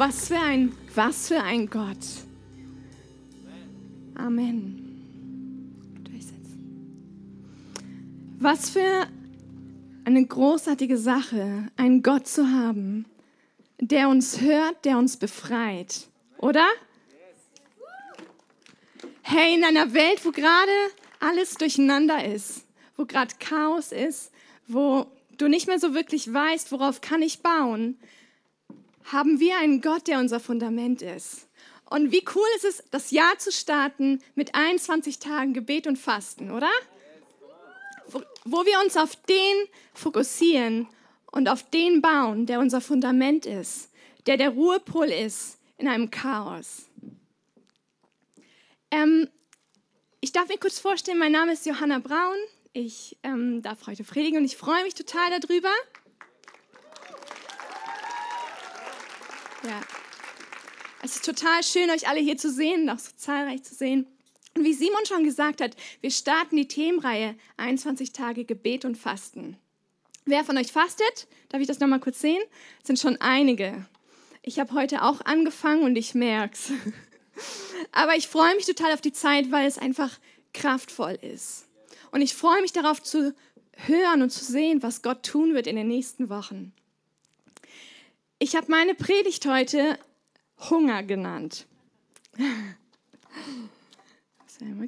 Was 0.00 0.28
für 0.28 0.40
ein, 0.40 0.74
was 0.94 1.28
für 1.28 1.42
ein 1.42 1.68
Gott. 1.68 1.98
Amen. 4.14 4.86
Was 8.38 8.70
für 8.70 9.06
eine 10.06 10.24
großartige 10.24 10.96
Sache, 10.96 11.68
einen 11.76 12.02
Gott 12.02 12.26
zu 12.26 12.48
haben, 12.48 13.04
der 13.78 14.08
uns 14.08 14.40
hört, 14.40 14.86
der 14.86 14.96
uns 14.96 15.18
befreit, 15.18 16.08
oder? 16.38 16.66
Hey, 19.20 19.54
in 19.54 19.64
einer 19.64 19.92
Welt, 19.92 20.24
wo 20.24 20.30
gerade 20.30 20.72
alles 21.18 21.56
durcheinander 21.56 22.24
ist, 22.24 22.64
wo 22.96 23.04
gerade 23.04 23.34
Chaos 23.38 23.92
ist, 23.92 24.32
wo 24.66 25.04
du 25.36 25.48
nicht 25.48 25.66
mehr 25.66 25.78
so 25.78 25.92
wirklich 25.92 26.32
weißt, 26.32 26.72
worauf 26.72 27.02
kann 27.02 27.20
ich 27.20 27.40
bauen, 27.40 27.98
haben 29.04 29.40
wir 29.40 29.56
einen 29.58 29.80
Gott, 29.80 30.06
der 30.06 30.18
unser 30.18 30.40
Fundament 30.40 31.02
ist. 31.02 31.48
Und 31.90 32.12
wie 32.12 32.24
cool 32.34 32.46
ist 32.56 32.64
es, 32.64 32.84
das 32.90 33.10
Jahr 33.10 33.36
zu 33.38 33.50
starten 33.50 34.20
mit 34.36 34.54
21 34.54 35.18
Tagen 35.18 35.52
Gebet 35.52 35.86
und 35.88 35.96
Fasten, 35.96 36.52
oder? 36.52 36.70
Wo, 38.44 38.64
wir 38.64 38.80
uns 38.84 38.96
auf 38.96 39.16
den 39.16 39.68
fokussieren 39.92 40.88
und 41.32 41.48
auf 41.48 41.68
den 41.70 42.00
bauen, 42.00 42.46
der 42.46 42.60
unser 42.60 42.80
Fundament 42.80 43.46
ist, 43.46 43.90
der 44.26 44.36
der 44.36 44.50
Ruhepol 44.50 45.08
ist 45.08 45.58
in 45.78 45.88
einem 45.88 46.10
Chaos. 46.10 46.88
Ähm, 48.90 49.28
ich 50.20 50.32
darf 50.32 50.48
mir 50.48 50.58
kurz 50.58 50.78
vorstellen, 50.78 51.18
mein 51.18 51.32
Name 51.32 51.52
ist 51.52 51.66
Johanna 51.66 51.98
Braun. 51.98 52.36
Ich 52.72 53.18
ähm, 53.22 53.62
darf 53.62 53.86
heute 53.86 54.04
predigen 54.04 54.38
und 54.38 54.44
ich 54.44 54.56
freue 54.56 54.82
mich 54.84 54.94
total 54.94 55.40
darüber. 55.40 55.70
Ja. 59.62 59.80
Es 61.02 61.16
ist 61.16 61.24
total 61.24 61.62
schön, 61.62 61.90
euch 61.90 62.08
alle 62.08 62.20
hier 62.20 62.36
zu 62.36 62.50
sehen, 62.50 62.88
auch 62.90 62.98
so 62.98 63.10
zahlreich 63.16 63.62
zu 63.62 63.74
sehen. 63.74 64.06
Und 64.56 64.64
wie 64.64 64.74
Simon 64.74 65.06
schon 65.06 65.24
gesagt 65.24 65.60
hat, 65.60 65.76
wir 66.00 66.10
starten 66.10 66.56
die 66.56 66.68
Themenreihe 66.68 67.36
21 67.56 68.12
Tage 68.12 68.44
Gebet 68.44 68.84
und 68.84 68.96
Fasten. 68.96 69.56
Wer 70.26 70.44
von 70.44 70.58
euch 70.58 70.72
fastet? 70.72 71.26
Darf 71.48 71.60
ich 71.60 71.66
das 71.66 71.80
nochmal 71.80 72.00
kurz 72.00 72.20
sehen? 72.20 72.42
Es 72.80 72.86
sind 72.86 72.98
schon 72.98 73.20
einige. 73.20 73.86
Ich 74.42 74.58
habe 74.58 74.74
heute 74.74 75.02
auch 75.02 75.20
angefangen 75.22 75.82
und 75.82 75.96
ich 75.96 76.14
merke 76.14 76.54
es. 76.54 76.72
Aber 77.92 78.16
ich 78.16 78.28
freue 78.28 78.54
mich 78.56 78.66
total 78.66 78.92
auf 78.92 79.00
die 79.00 79.12
Zeit, 79.12 79.50
weil 79.50 79.66
es 79.66 79.78
einfach 79.78 80.18
kraftvoll 80.52 81.18
ist. 81.22 81.66
Und 82.10 82.22
ich 82.22 82.34
freue 82.34 82.60
mich 82.60 82.72
darauf 82.72 83.02
zu 83.02 83.34
hören 83.72 84.22
und 84.22 84.30
zu 84.30 84.44
sehen, 84.44 84.82
was 84.82 85.02
Gott 85.02 85.22
tun 85.22 85.54
wird 85.54 85.66
in 85.66 85.76
den 85.76 85.88
nächsten 85.88 86.28
Wochen. 86.28 86.72
Ich 88.42 88.56
habe 88.56 88.70
meine 88.70 88.94
Predigt 88.94 89.44
heute 89.44 89.98
Hunger 90.70 91.02
genannt. 91.02 91.66
Mal 92.38 92.48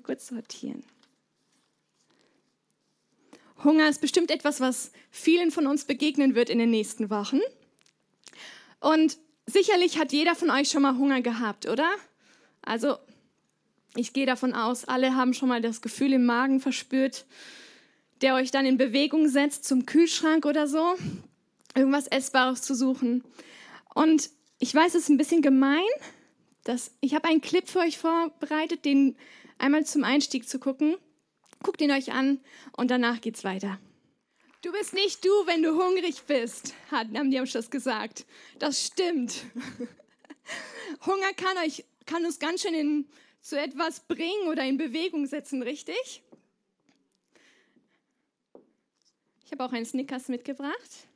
kurz 0.00 0.28
sortieren. 0.28 0.82
Hunger 3.62 3.90
ist 3.90 4.00
bestimmt 4.00 4.30
etwas, 4.30 4.60
was 4.60 4.90
vielen 5.10 5.50
von 5.50 5.66
uns 5.66 5.84
begegnen 5.84 6.34
wird 6.34 6.48
in 6.48 6.58
den 6.58 6.70
nächsten 6.70 7.10
Wochen. 7.10 7.40
Und 8.80 9.18
sicherlich 9.44 9.98
hat 9.98 10.12
jeder 10.12 10.34
von 10.34 10.48
euch 10.48 10.70
schon 10.70 10.80
mal 10.80 10.96
Hunger 10.96 11.20
gehabt, 11.20 11.68
oder? 11.68 11.90
Also, 12.62 12.96
ich 13.96 14.14
gehe 14.14 14.24
davon 14.24 14.54
aus, 14.54 14.86
alle 14.86 15.14
haben 15.14 15.34
schon 15.34 15.50
mal 15.50 15.60
das 15.60 15.82
Gefühl 15.82 16.14
im 16.14 16.24
Magen 16.24 16.58
verspürt, 16.58 17.26
der 18.22 18.34
euch 18.34 18.50
dann 18.50 18.64
in 18.64 18.78
Bewegung 18.78 19.28
setzt 19.28 19.66
zum 19.66 19.84
Kühlschrank 19.84 20.46
oder 20.46 20.66
so, 20.66 20.96
irgendwas 21.74 22.06
Essbares 22.06 22.62
zu 22.62 22.74
suchen. 22.74 23.24
Und 23.94 24.30
ich 24.58 24.74
weiß, 24.74 24.94
es 24.94 25.04
ist 25.04 25.08
ein 25.08 25.18
bisschen 25.18 25.42
gemein, 25.42 25.80
dass 26.64 26.92
ich 27.00 27.14
habe 27.14 27.28
einen 27.28 27.40
Clip 27.40 27.68
für 27.68 27.80
euch 27.80 27.98
vorbereitet, 27.98 28.84
den 28.84 29.16
einmal 29.58 29.84
zum 29.84 30.04
Einstieg 30.04 30.48
zu 30.48 30.58
gucken. 30.58 30.96
Guckt 31.62 31.80
ihn 31.80 31.90
euch 31.90 32.12
an 32.12 32.40
und 32.76 32.90
danach 32.90 33.20
geht's 33.20 33.44
weiter. 33.44 33.78
Du 34.62 34.70
bist 34.70 34.94
nicht 34.94 35.24
du, 35.24 35.30
wenn 35.46 35.62
du 35.62 35.74
hungrig 35.74 36.22
bist, 36.22 36.74
haben 36.90 37.30
die 37.30 37.38
am 37.38 37.46
Schluss 37.46 37.70
gesagt. 37.70 38.24
Das 38.60 38.84
stimmt. 38.84 39.44
Hunger 41.06 41.32
kann, 41.36 41.58
euch, 41.58 41.84
kann 42.06 42.24
uns 42.24 42.38
ganz 42.38 42.62
schön 42.62 42.74
in, 42.74 43.08
zu 43.40 43.58
etwas 43.58 44.00
bringen 44.00 44.48
oder 44.48 44.64
in 44.64 44.78
Bewegung 44.78 45.26
setzen, 45.26 45.62
richtig? 45.62 46.22
Ich 49.44 49.50
habe 49.50 49.64
auch 49.64 49.72
einen 49.72 49.84
Snickers 49.84 50.28
mitgebracht. 50.28 51.08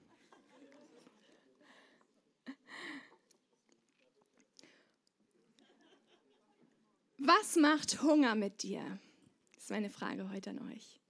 Was 7.26 7.56
macht 7.56 8.02
Hunger 8.02 8.36
mit 8.36 8.62
dir? 8.62 9.00
Das 9.52 9.64
ist 9.64 9.70
meine 9.70 9.90
Frage 9.90 10.30
heute 10.30 10.50
an 10.50 10.70
euch. 10.70 11.00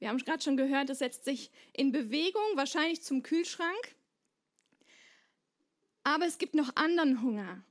Wir 0.00 0.08
haben 0.08 0.18
gerade 0.18 0.42
schon 0.42 0.56
gehört, 0.56 0.90
es 0.90 0.98
setzt 0.98 1.24
sich 1.24 1.52
in 1.72 1.92
Bewegung, 1.92 2.42
wahrscheinlich 2.56 3.02
zum 3.02 3.22
Kühlschrank. 3.22 3.94
Aber 6.02 6.26
es 6.26 6.38
gibt 6.38 6.56
noch 6.56 6.74
anderen 6.74 7.22
Hunger. 7.22 7.62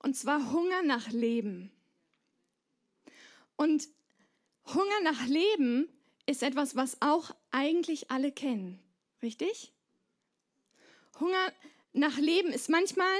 Und 0.00 0.14
zwar 0.14 0.52
Hunger 0.52 0.82
nach 0.82 1.08
Leben. 1.08 1.72
Und 3.56 3.88
Hunger 4.66 5.00
nach 5.04 5.26
Leben 5.26 5.88
ist 6.26 6.42
etwas, 6.42 6.76
was 6.76 7.00
auch 7.00 7.34
eigentlich 7.50 8.10
alle 8.10 8.30
kennen. 8.30 8.78
Richtig? 9.22 9.72
Hunger 11.18 11.50
nach 11.94 12.18
Leben 12.18 12.52
ist 12.52 12.68
manchmal 12.68 13.16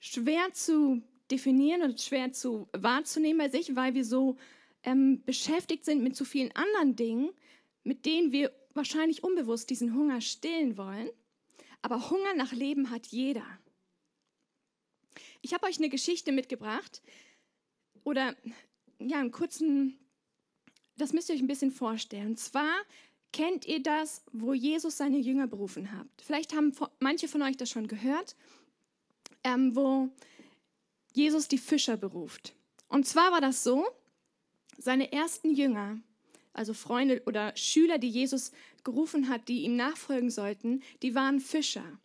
schwer 0.00 0.50
zu 0.54 1.02
definieren 1.30 1.82
und 1.82 2.00
schwer 2.00 2.32
zu 2.32 2.68
wahrzunehmen 2.72 3.38
bei 3.38 3.48
sich, 3.48 3.74
weil 3.76 3.94
wir 3.94 4.04
so 4.04 4.36
ähm, 4.82 5.22
beschäftigt 5.24 5.84
sind 5.84 6.02
mit 6.02 6.16
so 6.16 6.24
vielen 6.24 6.52
anderen 6.54 6.96
Dingen, 6.96 7.30
mit 7.82 8.06
denen 8.06 8.32
wir 8.32 8.52
wahrscheinlich 8.74 9.24
unbewusst 9.24 9.70
diesen 9.70 9.94
Hunger 9.94 10.20
stillen 10.20 10.76
wollen. 10.76 11.10
Aber 11.82 12.10
Hunger 12.10 12.34
nach 12.34 12.52
Leben 12.52 12.90
hat 12.90 13.06
jeder. 13.08 13.46
Ich 15.40 15.54
habe 15.54 15.66
euch 15.66 15.78
eine 15.78 15.88
Geschichte 15.88 16.32
mitgebracht 16.32 17.02
oder 18.04 18.34
ja, 18.98 19.18
einen 19.18 19.30
kurzen, 19.30 19.98
das 20.96 21.12
müsst 21.12 21.28
ihr 21.28 21.34
euch 21.34 21.42
ein 21.42 21.48
bisschen 21.48 21.70
vorstellen. 21.70 22.28
Und 22.28 22.38
zwar 22.38 22.74
kennt 23.32 23.66
ihr 23.66 23.82
das, 23.82 24.24
wo 24.32 24.54
Jesus 24.54 24.96
seine 24.96 25.18
Jünger 25.18 25.46
berufen 25.46 25.92
hat. 25.92 26.06
Vielleicht 26.22 26.54
haben 26.54 26.72
manche 27.00 27.28
von 27.28 27.42
euch 27.42 27.56
das 27.56 27.70
schon 27.70 27.88
gehört, 27.88 28.36
ähm, 29.44 29.76
wo 29.76 30.08
Jesus 31.16 31.48
die 31.48 31.58
Fischer 31.58 31.96
beruft. 31.96 32.54
Und 32.88 33.06
zwar 33.06 33.32
war 33.32 33.40
das 33.40 33.64
so, 33.64 33.86
seine 34.76 35.12
ersten 35.12 35.54
Jünger, 35.54 35.98
also 36.52 36.74
Freunde 36.74 37.22
oder 37.24 37.56
Schüler, 37.56 37.96
die 37.96 38.10
Jesus 38.10 38.52
gerufen 38.84 39.30
hat, 39.30 39.48
die 39.48 39.62
ihm 39.62 39.76
nachfolgen 39.76 40.30
sollten, 40.30 40.82
die 41.02 41.14
waren 41.14 41.40
Fischer. 41.40 41.98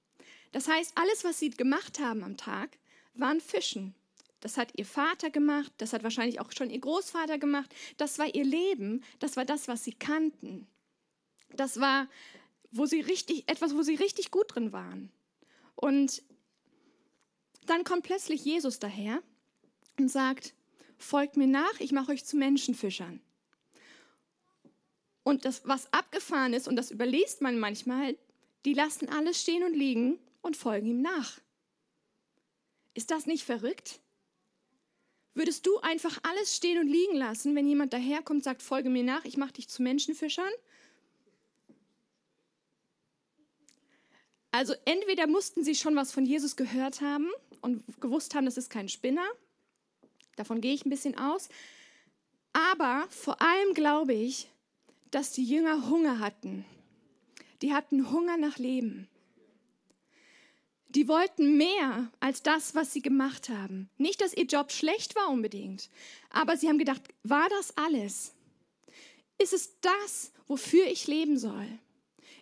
Das 0.53 0.69
heißt, 0.69 0.93
alles, 0.95 1.25
was 1.25 1.39
sie 1.39 1.49
gemacht 1.49 1.99
haben 1.99 2.23
am 2.23 2.37
Tag, 2.37 2.77
waren 3.13 3.41
Fischen. 3.41 3.95
Das 4.39 4.57
hat 4.57 4.71
ihr 4.77 4.85
Vater 4.85 5.29
gemacht, 5.29 5.71
das 5.77 5.91
hat 5.91 6.03
wahrscheinlich 6.03 6.39
auch 6.39 6.51
schon 6.51 6.69
ihr 6.69 6.79
Großvater 6.79 7.37
gemacht. 7.37 7.73
Das 7.97 8.17
war 8.17 8.33
ihr 8.33 8.45
Leben, 8.45 9.03
das 9.19 9.35
war 9.35 9.45
das, 9.45 9.67
was 9.67 9.83
sie 9.83 9.93
kannten. 9.93 10.67
Das 11.55 11.81
war, 11.81 12.07
wo 12.71 12.85
sie 12.85 13.01
richtig, 13.01 13.43
etwas, 13.49 13.75
wo 13.75 13.81
sie 13.81 13.95
richtig 13.95 14.31
gut 14.31 14.55
drin 14.55 14.71
waren. 14.71 15.11
Und 15.75 16.23
dann 17.65 17.83
kommt 17.83 18.03
plötzlich 18.03 18.43
Jesus 18.43 18.79
daher 18.79 19.21
und 19.97 20.09
sagt, 20.09 20.53
folgt 20.97 21.37
mir 21.37 21.47
nach, 21.47 21.79
ich 21.79 21.91
mache 21.91 22.11
euch 22.11 22.25
zu 22.25 22.37
Menschenfischern. 22.37 23.21
Und 25.23 25.45
das, 25.45 25.61
was 25.65 25.91
abgefahren 25.93 26.53
ist, 26.53 26.67
und 26.67 26.75
das 26.75 26.91
überliest 26.91 27.41
man 27.41 27.59
manchmal, 27.59 28.17
die 28.65 28.73
lassen 28.73 29.09
alles 29.09 29.41
stehen 29.41 29.63
und 29.63 29.73
liegen 29.73 30.19
und 30.41 30.57
folgen 30.57 30.87
ihm 30.87 31.01
nach. 31.01 31.39
Ist 32.93 33.11
das 33.11 33.25
nicht 33.25 33.43
verrückt? 33.43 33.99
Würdest 35.33 35.65
du 35.65 35.79
einfach 35.79 36.19
alles 36.23 36.55
stehen 36.55 36.79
und 36.79 36.87
liegen 36.87 37.15
lassen, 37.15 37.55
wenn 37.55 37.67
jemand 37.67 37.93
daherkommt 37.93 38.39
und 38.39 38.43
sagt, 38.43 38.61
folge 38.61 38.89
mir 38.89 39.03
nach, 39.03 39.23
ich 39.23 39.37
mache 39.37 39.53
dich 39.53 39.69
zu 39.69 39.81
Menschenfischern? 39.81 40.51
Also 44.51 44.73
entweder 44.83 45.27
mussten 45.27 45.63
sie 45.63 45.75
schon 45.75 45.95
was 45.95 46.11
von 46.11 46.25
Jesus 46.25 46.57
gehört 46.57 46.99
haben 46.99 47.29
und 47.61 47.83
gewusst 48.01 48.35
haben, 48.35 48.45
das 48.45 48.57
ist 48.57 48.69
kein 48.69 48.89
Spinner. 48.89 49.25
Davon 50.35 50.61
gehe 50.61 50.73
ich 50.73 50.85
ein 50.85 50.89
bisschen 50.89 51.17
aus. 51.17 51.49
Aber 52.53 53.07
vor 53.09 53.41
allem 53.41 53.73
glaube 53.73 54.13
ich, 54.13 54.49
dass 55.11 55.31
die 55.31 55.43
Jünger 55.43 55.89
Hunger 55.89 56.19
hatten. 56.19 56.65
Die 57.61 57.73
hatten 57.73 58.11
Hunger 58.11 58.37
nach 58.37 58.57
Leben. 58.57 59.07
Die 60.89 61.07
wollten 61.07 61.55
mehr 61.57 62.11
als 62.19 62.43
das, 62.43 62.75
was 62.75 62.91
sie 62.91 63.01
gemacht 63.01 63.47
haben. 63.47 63.89
Nicht, 63.97 64.19
dass 64.19 64.33
ihr 64.33 64.45
Job 64.45 64.71
schlecht 64.71 65.15
war 65.15 65.29
unbedingt, 65.29 65.89
aber 66.29 66.57
sie 66.57 66.67
haben 66.67 66.79
gedacht, 66.79 67.01
war 67.23 67.47
das 67.47 67.77
alles? 67.77 68.33
Ist 69.37 69.53
es 69.53 69.79
das, 69.79 70.33
wofür 70.47 70.85
ich 70.87 71.07
leben 71.07 71.37
soll? 71.37 71.67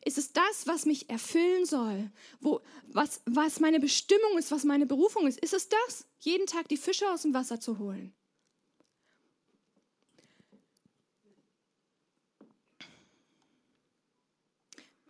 Ist 0.05 0.17
es 0.17 0.31
das, 0.31 0.65
was 0.65 0.85
mich 0.85 1.09
erfüllen 1.09 1.65
soll? 1.65 2.09
Wo, 2.39 2.61
was, 2.87 3.21
was 3.25 3.59
meine 3.59 3.79
Bestimmung 3.79 4.37
ist, 4.37 4.51
was 4.51 4.63
meine 4.63 4.85
Berufung 4.85 5.27
ist? 5.27 5.39
Ist 5.39 5.53
es 5.53 5.67
das, 5.67 6.05
jeden 6.19 6.47
Tag 6.47 6.67
die 6.69 6.77
Fische 6.77 7.11
aus 7.11 7.23
dem 7.23 7.33
Wasser 7.33 7.59
zu 7.59 7.79
holen? 7.79 8.13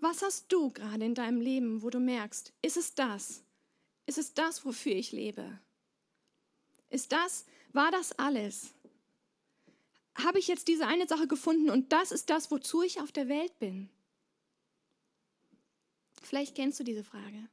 Was 0.01 0.21
hast 0.21 0.51
du 0.51 0.71
gerade 0.71 1.05
in 1.05 1.13
deinem 1.13 1.41
Leben, 1.41 1.83
wo 1.83 1.89
du 1.89 1.99
merkst, 1.99 2.53
ist 2.61 2.77
es 2.77 2.95
das? 2.95 3.43
Ist 4.05 4.17
es 4.17 4.33
das, 4.33 4.65
wofür 4.65 4.93
ich 4.93 5.11
lebe? 5.11 5.59
Ist 6.89 7.11
das, 7.11 7.45
war 7.73 7.91
das 7.91 8.13
alles? 8.13 8.73
Habe 10.15 10.39
ich 10.39 10.47
jetzt 10.47 10.67
diese 10.67 10.87
eine 10.87 11.07
Sache 11.07 11.27
gefunden 11.27 11.69
und 11.69 11.91
das 11.91 12.11
ist 12.11 12.29
das, 12.29 12.49
wozu 12.49 12.81
ich 12.81 13.01
auf 13.01 13.11
der 13.11 13.27
Welt 13.27 13.59
bin? 13.59 13.89
Vielleicht 16.21 16.55
kennst 16.55 16.79
du 16.79 16.83
diese 16.83 17.03
Frage. 17.03 17.47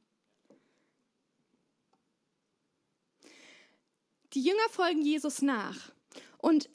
Die 4.33 4.41
Jünger 4.41 4.69
folgen 4.69 5.01
Jesus 5.01 5.41
nach 5.41 5.91
und 6.37 6.69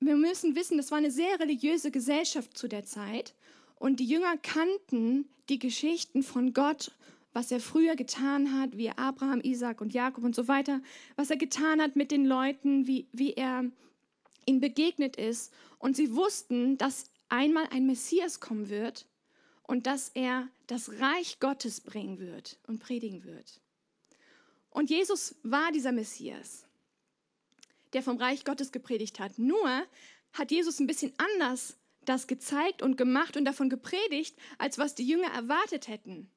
wir 0.00 0.16
müssen 0.16 0.54
wissen, 0.54 0.76
das 0.76 0.90
war 0.90 0.98
eine 0.98 1.10
sehr 1.10 1.40
religiöse 1.40 1.90
Gesellschaft 1.90 2.56
zu 2.58 2.68
der 2.68 2.84
Zeit 2.84 3.34
und 3.76 4.00
die 4.00 4.06
Jünger 4.06 4.36
kannten 4.36 5.28
die 5.48 5.58
Geschichten 5.58 6.22
von 6.22 6.52
Gott, 6.52 6.92
was 7.32 7.52
er 7.52 7.60
früher 7.60 7.96
getan 7.96 8.58
hat, 8.58 8.76
wie 8.76 8.90
Abraham, 8.90 9.40
Isaac 9.42 9.80
und 9.80 9.94
Jakob 9.94 10.24
und 10.24 10.34
so 10.34 10.48
weiter, 10.48 10.80
was 11.16 11.30
er 11.30 11.36
getan 11.36 11.80
hat 11.80 11.94
mit 11.94 12.10
den 12.10 12.26
Leuten, 12.26 12.86
wie, 12.86 13.06
wie 13.12 13.34
er 13.34 13.64
ihnen 14.46 14.60
begegnet 14.60 15.16
ist. 15.16 15.52
Und 15.78 15.96
sie 15.96 16.14
wussten, 16.16 16.78
dass 16.78 17.10
einmal 17.28 17.66
ein 17.70 17.86
Messias 17.86 18.40
kommen 18.40 18.68
wird 18.70 19.06
und 19.66 19.86
dass 19.86 20.10
er 20.10 20.48
das 20.66 21.00
Reich 21.00 21.40
Gottes 21.40 21.80
bringen 21.80 22.18
wird 22.18 22.58
und 22.66 22.78
predigen 22.78 23.24
wird. 23.24 23.60
Und 24.70 24.90
Jesus 24.90 25.36
war 25.42 25.72
dieser 25.72 25.92
Messias, 25.92 26.66
der 27.92 28.02
vom 28.02 28.16
Reich 28.16 28.44
Gottes 28.44 28.72
gepredigt 28.72 29.20
hat. 29.20 29.38
Nur 29.38 29.86
hat 30.32 30.50
Jesus 30.50 30.80
ein 30.80 30.86
bisschen 30.86 31.12
anders 31.18 31.76
das 32.04 32.26
gezeigt 32.26 32.82
und 32.82 32.96
gemacht 32.96 33.36
und 33.36 33.44
davon 33.44 33.68
gepredigt, 33.68 34.36
als 34.58 34.78
was 34.78 34.94
die 34.94 35.06
Jünger 35.06 35.28
erwartet 35.28 35.88
hätten. 35.88 36.30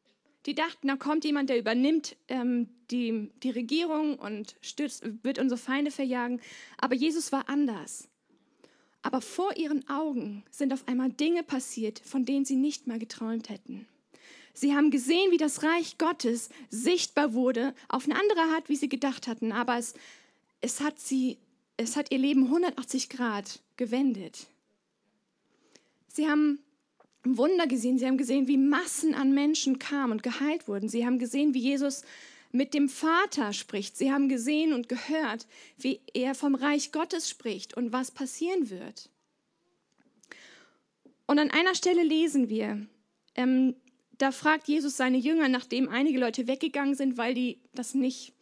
Die 0.46 0.56
dachten, 0.56 0.88
da 0.88 0.96
kommt 0.96 1.26
jemand, 1.26 1.50
der 1.50 1.60
übernimmt 1.60 2.16
ähm, 2.28 2.70
die, 2.90 3.30
die 3.44 3.52
Regierung 3.52 4.18
und 4.18 4.56
stürzt, 4.62 5.04
wird 5.24 5.38
unsere 5.38 5.60
Feinde 5.60 5.92
verjagen. 5.92 6.42
Aber 6.78 6.96
Jesus 6.96 7.31
war 7.31 7.50
anders. 7.50 8.08
Aber 9.01 9.22
vor 9.22 9.56
ihren 9.56 9.88
Augen 9.90 10.44
sind 10.51 10.74
auf 10.74 10.88
einmal 10.88 11.10
Dinge 11.10 11.44
passiert, 11.44 12.00
von 12.00 12.25
denen 12.25 12.46
sie 12.46 12.56
nicht 12.56 12.88
mal 12.88 13.00
geträumt 13.00 13.50
hätten. 13.50 13.88
Sie 14.54 14.75
haben 14.75 14.92
gesehen, 14.92 15.31
wie 15.31 15.38
das 15.38 15.63
Reich 15.63 15.98
Gottes 15.98 16.50
sichtbar 16.69 17.34
wurde, 17.34 17.74
auf 17.88 18.06
eine 18.06 18.16
andere 18.19 18.42
Art, 18.56 18.68
wie 18.68 18.75
sie 18.75 18.90
gedacht 18.90 19.28
hatten. 19.28 19.54
Aber 19.54 19.78
es, 19.78 19.94
es, 20.60 20.81
hat, 20.81 21.00
sie, 21.00 21.38
es 21.78 21.96
hat 21.96 22.12
ihr 22.12 22.18
Leben 22.18 22.46
180 22.46 23.10
Grad 23.10 23.62
gewendet. 23.78 24.48
Sie 26.10 26.28
haben 26.28 26.60
Wunder 27.24 27.68
gesehen. 27.68 27.98
Sie 27.98 28.06
haben 28.06 28.18
gesehen, 28.18 28.48
wie 28.48 28.57
Massen 28.57 29.13
an 29.13 29.34
Menschen 29.34 29.80
kamen 29.80 30.13
und 30.13 30.24
geheilt 30.24 30.68
wurden. 30.68 30.90
Sie 30.90 31.06
haben 31.06 31.19
gesehen, 31.19 31.54
wie 31.54 31.60
Jesus 31.60 32.04
mit 32.51 32.74
dem 32.74 32.90
Vater 32.90 33.54
spricht. 33.54 33.98
Sie 33.98 34.12
haben 34.12 34.30
gesehen 34.30 34.74
und 34.74 34.90
gehört, 34.90 35.48
wie 35.78 36.01
er 36.13 36.36
vom 36.36 36.56
Reich 36.56 36.92
Gottes 36.92 37.30
spricht 37.30 37.75
und 37.75 37.94
was 37.94 38.12
passieren 38.12 38.69
wird. 38.69 39.10
Und 41.28 41.38
an 41.38 41.51
einer 41.51 41.75
Stelle 41.75 42.04
lesen 42.04 42.50
wir, 42.50 42.88
ähm, 43.36 43.75
da 44.18 44.31
fragt 44.31 44.68
Jesus 44.68 44.98
seine 44.98 45.18
Jünger, 45.18 45.48
nachdem 45.48 45.88
einige 45.88 46.19
Leute 46.19 46.48
weggegangen 46.48 46.96
sind, 46.96 47.18
weil 47.18 47.34
die 47.34 47.60
das 47.74 47.94
nicht, 47.94 48.34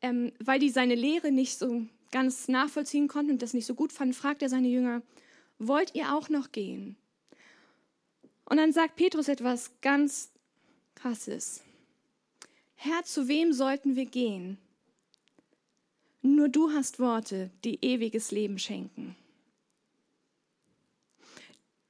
ähm, 0.00 0.32
weil 0.38 0.58
die 0.58 0.70
seine 0.70 0.94
Lehre 0.94 1.32
nicht 1.32 1.58
so 1.58 1.82
ganz 2.12 2.48
nachvollziehen 2.48 3.08
konnten 3.08 3.32
und 3.32 3.42
das 3.42 3.54
nicht 3.54 3.66
so 3.66 3.74
gut 3.74 3.92
fanden, 3.92 4.14
fragt 4.14 4.40
er 4.40 4.48
seine 4.48 4.68
Jünger, 4.68 5.02
wollt 5.58 5.94
ihr 5.94 6.14
auch 6.14 6.28
noch 6.28 6.52
gehen? 6.52 6.96
Und 8.44 8.58
dann 8.58 8.72
sagt 8.72 8.96
Petrus 8.96 9.28
etwas 9.28 9.72
ganz 9.80 10.30
Krasses. 10.94 11.62
Herr, 12.76 13.02
zu 13.04 13.26
wem 13.26 13.52
sollten 13.52 13.96
wir 13.96 14.06
gehen? 14.06 14.58
Nur 16.22 16.48
du 16.48 16.70
hast 16.72 16.98
Worte, 16.98 17.50
die 17.64 17.78
ewiges 17.82 18.30
Leben 18.30 18.58
schenken. 18.58 19.16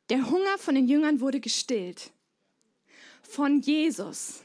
Der 0.09 0.31
Hunger 0.31 0.59
von 0.59 0.75
den 0.75 0.87
Jüngern 0.87 1.21
wurde 1.21 1.41
gestillt. 1.41 2.13
Von 3.23 3.61
Jesus. 3.61 4.45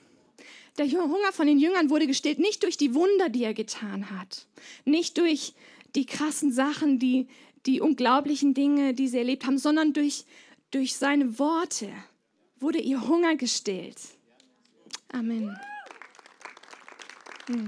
Der 0.77 0.89
Hunger 0.89 1.31
von 1.31 1.45
den 1.45 1.59
Jüngern 1.59 1.89
wurde 1.89 2.07
gestillt, 2.07 2.39
nicht 2.39 2.63
durch 2.63 2.77
die 2.77 2.95
Wunder, 2.95 3.29
die 3.29 3.43
er 3.43 3.53
getan 3.53 4.09
hat, 4.09 4.47
nicht 4.85 5.17
durch 5.17 5.53
die 5.95 6.05
krassen 6.05 6.51
Sachen, 6.51 6.97
die, 6.97 7.27
die 7.65 7.81
unglaublichen 7.81 8.53
Dinge, 8.53 8.93
die 8.93 9.07
sie 9.07 9.19
erlebt 9.19 9.45
haben, 9.45 9.57
sondern 9.57 9.93
durch, 9.93 10.25
durch 10.71 10.95
seine 10.95 11.37
Worte 11.37 11.91
wurde 12.59 12.79
ihr 12.79 13.07
Hunger 13.07 13.35
gestillt. 13.35 13.97
Amen. 15.09 15.55
Hm. 17.47 17.67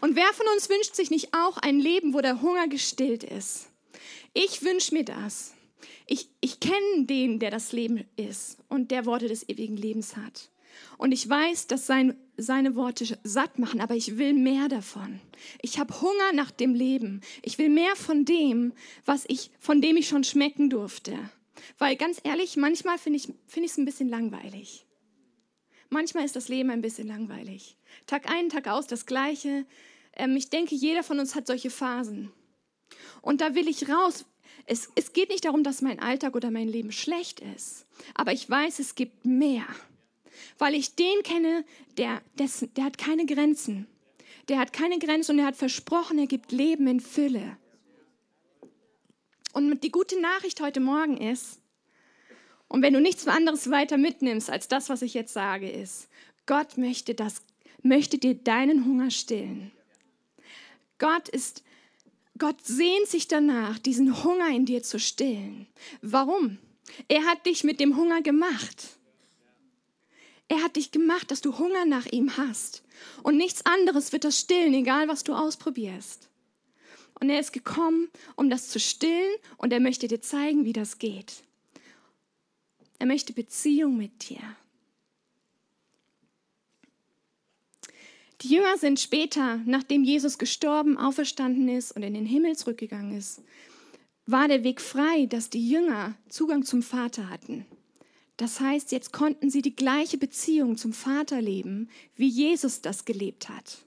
Und 0.00 0.16
wer 0.16 0.32
von 0.32 0.46
uns 0.54 0.68
wünscht 0.68 0.94
sich 0.94 1.10
nicht 1.10 1.34
auch 1.34 1.58
ein 1.58 1.78
Leben, 1.78 2.14
wo 2.14 2.20
der 2.20 2.40
Hunger 2.40 2.68
gestillt 2.68 3.22
ist? 3.22 3.68
Ich 4.32 4.62
wünsche 4.62 4.94
mir 4.94 5.04
das. 5.04 5.54
Ich, 6.06 6.28
ich 6.40 6.60
kenne 6.60 7.04
den, 7.04 7.38
der 7.38 7.50
das 7.50 7.72
Leben 7.72 8.04
ist 8.16 8.58
und 8.68 8.90
der 8.90 9.06
Worte 9.06 9.28
des 9.28 9.48
ewigen 9.48 9.76
Lebens 9.76 10.16
hat. 10.16 10.50
Und 10.98 11.12
ich 11.12 11.28
weiß, 11.28 11.66
dass 11.66 11.86
sein, 11.86 12.16
seine 12.36 12.74
Worte 12.74 13.18
satt 13.22 13.58
machen, 13.58 13.80
aber 13.80 13.94
ich 13.94 14.18
will 14.18 14.34
mehr 14.34 14.68
davon. 14.68 15.20
Ich 15.62 15.78
habe 15.78 16.00
Hunger 16.00 16.32
nach 16.34 16.50
dem 16.50 16.74
Leben. 16.74 17.20
Ich 17.42 17.58
will 17.58 17.68
mehr 17.68 17.96
von 17.96 18.24
dem, 18.24 18.72
was 19.04 19.24
ich, 19.28 19.50
von 19.58 19.80
dem 19.80 19.96
ich 19.96 20.08
schon 20.08 20.24
schmecken 20.24 20.70
durfte. 20.70 21.18
Weil 21.78 21.96
ganz 21.96 22.20
ehrlich, 22.24 22.56
manchmal 22.56 22.98
finde 22.98 23.18
ich 23.18 23.28
es 23.28 23.34
find 23.46 23.78
ein 23.78 23.84
bisschen 23.84 24.08
langweilig. 24.08 24.86
Manchmal 25.90 26.24
ist 26.24 26.36
das 26.36 26.48
Leben 26.48 26.70
ein 26.70 26.82
bisschen 26.82 27.08
langweilig. 27.08 27.76
Tag 28.06 28.30
ein, 28.30 28.48
Tag 28.48 28.68
aus 28.68 28.86
das 28.86 29.06
Gleiche. 29.06 29.66
Ähm, 30.14 30.36
ich 30.36 30.48
denke, 30.48 30.74
jeder 30.74 31.02
von 31.02 31.18
uns 31.18 31.34
hat 31.34 31.46
solche 31.46 31.70
Phasen. 31.70 32.32
Und 33.22 33.40
da 33.40 33.54
will 33.54 33.68
ich 33.68 33.88
raus. 33.88 34.24
Es, 34.66 34.90
es 34.94 35.12
geht 35.12 35.30
nicht 35.30 35.44
darum, 35.44 35.64
dass 35.64 35.82
mein 35.82 36.00
Alltag 36.00 36.34
oder 36.34 36.50
mein 36.50 36.68
Leben 36.68 36.92
schlecht 36.92 37.40
ist. 37.40 37.86
Aber 38.14 38.32
ich 38.32 38.48
weiß, 38.48 38.78
es 38.78 38.94
gibt 38.94 39.24
mehr 39.24 39.66
weil 40.58 40.74
ich 40.74 40.94
den 40.94 41.22
kenne, 41.22 41.64
der, 41.96 42.22
dessen, 42.38 42.72
der 42.74 42.84
hat 42.84 42.98
keine 42.98 43.26
Grenzen. 43.26 43.86
Der 44.48 44.58
hat 44.58 44.72
keine 44.72 44.98
Grenzen 44.98 45.32
und 45.32 45.38
er 45.40 45.46
hat 45.46 45.56
versprochen, 45.56 46.18
er 46.18 46.26
gibt 46.26 46.52
Leben 46.52 46.86
in 46.86 47.00
Fülle. 47.00 47.56
Und 49.52 49.82
die 49.82 49.90
gute 49.90 50.20
Nachricht 50.20 50.60
heute 50.60 50.80
Morgen 50.80 51.16
ist, 51.16 51.59
und 52.70 52.82
wenn 52.82 52.94
du 52.94 53.00
nichts 53.00 53.26
anderes 53.26 53.68
weiter 53.70 53.96
mitnimmst 53.96 54.48
als 54.48 54.68
das, 54.68 54.88
was 54.88 55.02
ich 55.02 55.12
jetzt 55.12 55.32
sage, 55.32 55.68
ist, 55.68 56.08
Gott 56.46 56.78
möchte, 56.78 57.16
das, 57.16 57.42
möchte 57.82 58.16
dir 58.16 58.36
deinen 58.36 58.86
Hunger 58.86 59.10
stillen. 59.10 59.72
Gott 60.98 61.28
ist, 61.28 61.64
Gott 62.38 62.64
sehnt 62.64 63.08
sich 63.08 63.26
danach, 63.26 63.80
diesen 63.80 64.22
Hunger 64.22 64.48
in 64.50 64.66
dir 64.66 64.84
zu 64.84 65.00
stillen. 65.00 65.66
Warum? 66.00 66.58
Er 67.08 67.26
hat 67.26 67.44
dich 67.44 67.64
mit 67.64 67.80
dem 67.80 67.96
Hunger 67.96 68.22
gemacht. 68.22 68.86
Er 70.46 70.62
hat 70.62 70.76
dich 70.76 70.92
gemacht, 70.92 71.32
dass 71.32 71.40
du 71.40 71.58
Hunger 71.58 71.84
nach 71.86 72.06
ihm 72.06 72.36
hast. 72.36 72.84
Und 73.24 73.36
nichts 73.36 73.66
anderes 73.66 74.12
wird 74.12 74.22
das 74.22 74.38
stillen, 74.38 74.74
egal 74.74 75.08
was 75.08 75.24
du 75.24 75.34
ausprobierst. 75.34 76.28
Und 77.18 77.30
er 77.30 77.40
ist 77.40 77.52
gekommen, 77.52 78.10
um 78.36 78.48
das 78.48 78.68
zu 78.68 78.78
stillen 78.78 79.34
und 79.56 79.72
er 79.72 79.80
möchte 79.80 80.06
dir 80.06 80.20
zeigen, 80.20 80.64
wie 80.64 80.72
das 80.72 80.98
geht. 80.98 81.42
Er 83.00 83.06
möchte 83.06 83.32
Beziehung 83.32 83.96
mit 83.96 84.28
dir. 84.28 84.40
Die 88.42 88.48
Jünger 88.48 88.76
sind 88.76 89.00
später, 89.00 89.56
nachdem 89.64 90.04
Jesus 90.04 90.36
gestorben, 90.36 90.98
auferstanden 90.98 91.70
ist 91.70 91.92
und 91.92 92.02
in 92.02 92.12
den 92.12 92.26
Himmel 92.26 92.56
zurückgegangen 92.56 93.16
ist, 93.16 93.42
war 94.26 94.48
der 94.48 94.64
Weg 94.64 94.82
frei, 94.82 95.24
dass 95.24 95.48
die 95.48 95.66
Jünger 95.66 96.14
Zugang 96.28 96.62
zum 96.62 96.82
Vater 96.82 97.30
hatten. 97.30 97.64
Das 98.36 98.60
heißt, 98.60 98.92
jetzt 98.92 99.14
konnten 99.14 99.48
sie 99.48 99.62
die 99.62 99.74
gleiche 99.74 100.18
Beziehung 100.18 100.76
zum 100.76 100.92
Vater 100.92 101.40
leben, 101.40 101.88
wie 102.16 102.28
Jesus 102.28 102.82
das 102.82 103.06
gelebt 103.06 103.48
hat. 103.48 103.78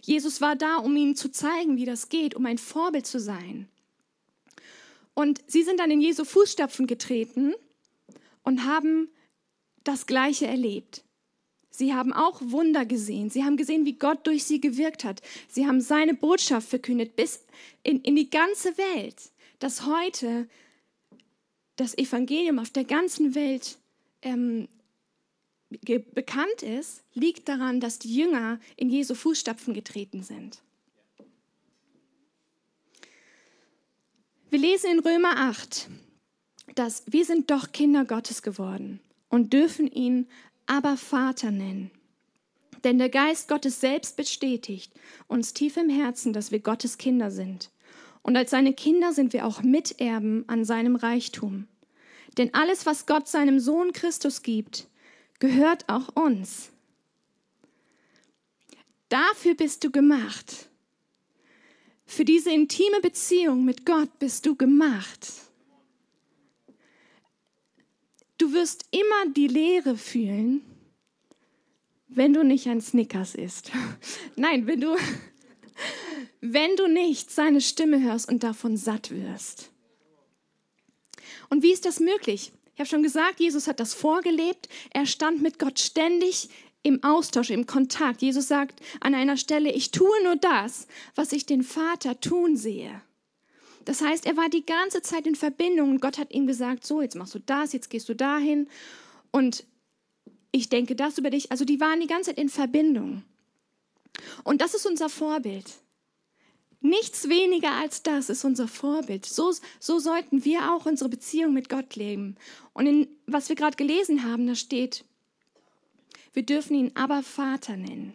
Jesus 0.00 0.40
war 0.40 0.56
da, 0.56 0.78
um 0.78 0.96
ihnen 0.96 1.14
zu 1.14 1.30
zeigen, 1.30 1.76
wie 1.76 1.84
das 1.84 2.08
geht, 2.08 2.34
um 2.34 2.46
ein 2.46 2.58
Vorbild 2.58 3.06
zu 3.06 3.20
sein. 3.20 3.68
Und 5.12 5.42
sie 5.46 5.62
sind 5.62 5.78
dann 5.78 5.90
in 5.90 6.00
Jesu 6.00 6.24
Fußstapfen 6.24 6.86
getreten 6.86 7.54
und 8.44 8.64
haben 8.64 9.08
das 9.82 10.06
Gleiche 10.06 10.46
erlebt. 10.46 11.04
Sie 11.70 11.92
haben 11.92 12.12
auch 12.12 12.40
Wunder 12.40 12.86
gesehen. 12.86 13.30
Sie 13.30 13.42
haben 13.42 13.56
gesehen, 13.56 13.84
wie 13.84 13.98
Gott 13.98 14.26
durch 14.28 14.44
sie 14.44 14.60
gewirkt 14.60 15.02
hat. 15.02 15.22
Sie 15.48 15.66
haben 15.66 15.80
seine 15.80 16.14
Botschaft 16.14 16.68
verkündet 16.68 17.16
bis 17.16 17.44
in, 17.82 18.00
in 18.02 18.14
die 18.14 18.30
ganze 18.30 18.78
Welt, 18.78 19.32
dass 19.58 19.84
heute 19.84 20.48
das 21.74 21.98
Evangelium 21.98 22.60
auf 22.60 22.70
der 22.70 22.84
ganzen 22.84 23.34
Welt 23.34 23.78
ähm, 24.22 24.68
bekannt 26.14 26.62
ist, 26.62 27.02
liegt 27.14 27.48
daran, 27.48 27.80
dass 27.80 27.98
die 27.98 28.14
Jünger 28.14 28.60
in 28.76 28.88
Jesu 28.88 29.16
Fußstapfen 29.16 29.74
getreten 29.74 30.22
sind. 30.22 30.62
Wir 34.50 34.60
lesen 34.60 34.92
in 34.92 34.98
Römer 35.00 35.36
8, 35.36 35.88
dass 36.74 37.04
wir 37.06 37.24
sind 37.24 37.50
doch 37.50 37.72
Kinder 37.72 38.04
Gottes 38.04 38.42
geworden 38.42 39.00
und 39.28 39.52
dürfen 39.52 39.86
ihn 39.86 40.26
aber 40.66 40.96
Vater 40.96 41.50
nennen. 41.50 41.90
Denn 42.84 42.98
der 42.98 43.08
Geist 43.08 43.48
Gottes 43.48 43.80
selbst 43.80 44.16
bestätigt 44.16 44.92
uns 45.26 45.54
tief 45.54 45.76
im 45.76 45.88
Herzen, 45.88 46.32
dass 46.32 46.52
wir 46.52 46.60
Gottes 46.60 46.98
Kinder 46.98 47.30
sind. 47.30 47.70
Und 48.22 48.36
als 48.36 48.50
seine 48.50 48.74
Kinder 48.74 49.12
sind 49.12 49.32
wir 49.32 49.46
auch 49.46 49.62
Miterben 49.62 50.44
an 50.48 50.64
seinem 50.64 50.96
Reichtum. 50.96 51.66
Denn 52.36 52.52
alles, 52.52 52.86
was 52.86 53.06
Gott 53.06 53.28
seinem 53.28 53.60
Sohn 53.60 53.92
Christus 53.92 54.42
gibt, 54.42 54.88
gehört 55.38 55.88
auch 55.88 56.08
uns. 56.16 56.70
Dafür 59.08 59.54
bist 59.54 59.84
du 59.84 59.90
gemacht. 59.90 60.68
Für 62.06 62.24
diese 62.24 62.50
intime 62.50 63.00
Beziehung 63.00 63.64
mit 63.64 63.86
Gott 63.86 64.18
bist 64.18 64.46
du 64.46 64.56
gemacht. 64.56 65.28
Du 68.38 68.52
wirst 68.52 68.86
immer 68.90 69.32
die 69.32 69.46
Leere 69.46 69.96
fühlen, 69.96 70.62
wenn 72.08 72.32
du 72.32 72.42
nicht 72.42 72.66
ein 72.66 72.80
Snickers 72.80 73.34
isst. 73.34 73.70
Nein, 74.36 74.66
wenn 74.66 74.80
du, 74.80 74.96
wenn 76.40 76.76
du 76.76 76.88
nicht 76.88 77.30
seine 77.30 77.60
Stimme 77.60 78.02
hörst 78.02 78.28
und 78.28 78.42
davon 78.42 78.76
satt 78.76 79.10
wirst. 79.10 79.70
Und 81.48 81.62
wie 81.62 81.72
ist 81.72 81.84
das 81.84 82.00
möglich? 82.00 82.52
Ich 82.74 82.80
habe 82.80 82.88
schon 82.88 83.02
gesagt, 83.04 83.38
Jesus 83.38 83.68
hat 83.68 83.78
das 83.78 83.94
vorgelebt. 83.94 84.68
Er 84.90 85.06
stand 85.06 85.40
mit 85.40 85.60
Gott 85.60 85.78
ständig 85.78 86.48
im 86.82 87.02
Austausch, 87.04 87.50
im 87.50 87.66
Kontakt. 87.66 88.20
Jesus 88.20 88.48
sagt 88.48 88.80
an 89.00 89.14
einer 89.14 89.36
Stelle, 89.36 89.72
ich 89.72 89.90
tue 89.92 90.22
nur 90.24 90.36
das, 90.36 90.88
was 91.14 91.32
ich 91.32 91.46
den 91.46 91.62
Vater 91.62 92.20
tun 92.20 92.56
sehe. 92.56 93.00
Das 93.84 94.00
heißt, 94.00 94.26
er 94.26 94.36
war 94.36 94.48
die 94.48 94.64
ganze 94.64 95.02
Zeit 95.02 95.26
in 95.26 95.34
Verbindung 95.34 95.90
und 95.90 96.00
Gott 96.00 96.18
hat 96.18 96.32
ihm 96.32 96.46
gesagt, 96.46 96.86
so, 96.86 97.02
jetzt 97.02 97.16
machst 97.16 97.34
du 97.34 97.40
das, 97.40 97.72
jetzt 97.72 97.90
gehst 97.90 98.08
du 98.08 98.14
dahin 98.14 98.68
und 99.30 99.64
ich 100.52 100.68
denke 100.68 100.94
das 100.94 101.18
über 101.18 101.30
dich. 101.30 101.50
Also 101.50 101.64
die 101.64 101.80
waren 101.80 102.00
die 102.00 102.06
ganze 102.06 102.30
Zeit 102.30 102.38
in 102.38 102.48
Verbindung. 102.48 103.24
Und 104.44 104.60
das 104.60 104.74
ist 104.74 104.86
unser 104.86 105.08
Vorbild. 105.08 105.66
Nichts 106.80 107.28
weniger 107.28 107.72
als 107.72 108.02
das 108.02 108.28
ist 108.28 108.44
unser 108.44 108.68
Vorbild. 108.68 109.24
So, 109.26 109.52
so 109.80 109.98
sollten 109.98 110.44
wir 110.44 110.72
auch 110.72 110.86
unsere 110.86 111.08
Beziehung 111.08 111.54
mit 111.54 111.68
Gott 111.68 111.96
leben. 111.96 112.36
Und 112.72 112.86
in, 112.86 113.08
was 113.26 113.48
wir 113.48 113.56
gerade 113.56 113.76
gelesen 113.76 114.22
haben, 114.22 114.46
da 114.46 114.54
steht, 114.54 115.04
wir 116.34 116.44
dürfen 116.44 116.74
ihn 116.74 116.92
aber 116.94 117.22
Vater 117.22 117.76
nennen. 117.76 118.14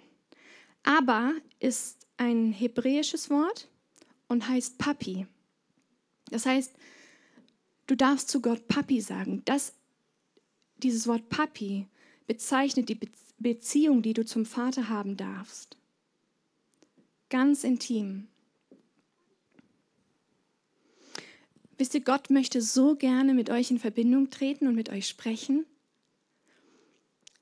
Aber 0.84 1.34
ist 1.60 1.98
ein 2.18 2.52
hebräisches 2.52 3.30
Wort 3.30 3.68
und 4.28 4.48
heißt 4.48 4.78
Papi. 4.78 5.26
Das 6.30 6.46
heißt, 6.46 6.74
du 7.88 7.96
darfst 7.96 8.30
zu 8.30 8.42
Gott 8.42 8.68
Papi 8.68 9.02
sagen. 9.02 9.42
Das, 9.46 9.74
dieses 10.78 11.08
Wort 11.08 11.30
Papi 11.30 11.88
bezeichnet 12.28 12.90
die 12.90 13.00
Beziehung, 13.38 14.02
die 14.02 14.14
du 14.14 14.26
zum 14.26 14.46
Vater 14.46 14.90
haben 14.90 15.18
darfst. 15.18 15.78
Ganz 17.30 17.64
intim. 17.64 18.28
Wisst 21.78 21.94
ihr, 21.94 22.02
Gott 22.02 22.30
möchte 22.30 22.62
so 22.62 22.96
gerne 22.96 23.34
mit 23.34 23.50
euch 23.50 23.72
in 23.72 23.80
Verbindung 23.80 24.30
treten 24.30 24.68
und 24.68 24.76
mit 24.76 24.90
euch 24.90 25.08
sprechen. 25.08 25.66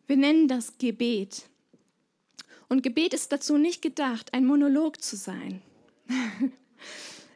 Wir 0.05 0.15
nennen 0.15 0.47
das 0.47 0.77
Gebet. 0.77 1.49
Und 2.69 2.83
Gebet 2.83 3.13
ist 3.13 3.31
dazu 3.31 3.57
nicht 3.57 3.81
gedacht, 3.81 4.33
ein 4.33 4.45
Monolog 4.45 5.01
zu 5.01 5.15
sein. 5.15 5.61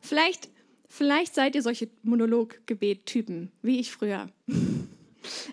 vielleicht, 0.01 0.50
vielleicht 0.91 1.33
seid 1.33 1.55
ihr 1.55 1.62
solche 1.62 1.89
Monolog-Gebet-Typen, 2.03 3.51
wie 3.62 3.79
ich 3.79 3.91
früher. 3.91 4.29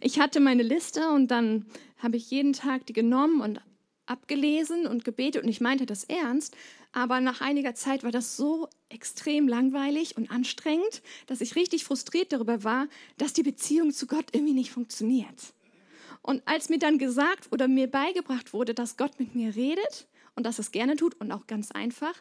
Ich 0.01 0.19
hatte 0.19 0.41
meine 0.41 0.63
Liste 0.63 1.11
und 1.11 1.29
dann 1.29 1.67
habe 1.99 2.17
ich 2.17 2.31
jeden 2.31 2.53
Tag 2.53 2.87
die 2.87 2.93
genommen 2.93 3.41
und 3.41 3.61
abgelesen 4.07 4.87
und 4.87 5.05
gebetet 5.05 5.43
und 5.43 5.49
ich 5.49 5.61
meinte 5.61 5.87
das 5.87 6.05
ernst, 6.05 6.57
aber 6.93 7.21
nach 7.21 7.41
einiger 7.41 7.75
Zeit 7.75 8.03
war 8.03 8.11
das 8.11 8.37
so 8.37 8.69
extrem 8.89 9.47
langweilig 9.47 10.17
und 10.17 10.31
anstrengend, 10.31 11.03
dass 11.27 11.41
ich 11.41 11.55
richtig 11.55 11.85
frustriert 11.85 12.33
darüber 12.33 12.65
war, 12.65 12.89
dass 13.19 13.35
die 13.35 13.43
Beziehung 13.43 13.93
zu 13.93 14.07
Gott 14.07 14.27
irgendwie 14.33 14.55
nicht 14.55 14.71
funktioniert. 14.71 15.53
Und 16.23 16.43
als 16.47 16.69
mir 16.69 16.79
dann 16.79 16.99
gesagt 16.99 17.53
oder 17.53 17.69
mir 17.69 17.87
beigebracht 17.87 18.53
wurde, 18.53 18.75
dass 18.75 18.97
Gott 18.97 19.19
mit 19.19 19.35
mir 19.35 19.55
redet 19.55 20.09
und 20.35 20.45
dass 20.45 20.59
es 20.59 20.73
gerne 20.73 20.97
tut 20.97 21.15
und 21.21 21.31
auch 21.31 21.47
ganz 21.47 21.71
einfach, 21.71 22.15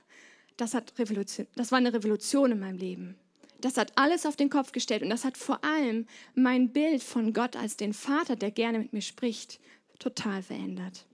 das, 0.58 0.74
hat 0.74 0.98
Revolution, 1.00 1.48
das 1.56 1.72
war 1.72 1.78
eine 1.78 1.94
Revolution 1.94 2.52
in 2.52 2.60
meinem 2.60 2.78
Leben. 2.78 3.16
Das 3.62 3.78
hat 3.78 3.94
alles 3.96 4.26
auf 4.26 4.36
den 4.36 4.50
Kopf 4.50 4.72
gestellt 4.72 5.02
und 5.02 5.10
das 5.10 5.26
hat 5.26 5.38
vor 5.38 5.64
allem 5.64 6.06
mein 6.36 6.72
Bild 6.74 7.02
von 7.02 7.34
Gott 7.34 7.56
als 7.56 7.78
den 7.78 7.94
Vater, 7.94 8.36
der 8.36 8.52
gerne 8.52 8.80
mit 8.80 8.94
mir 8.94 9.02
spricht, 9.02 9.60
total 9.98 10.44
verändert. 10.44 11.06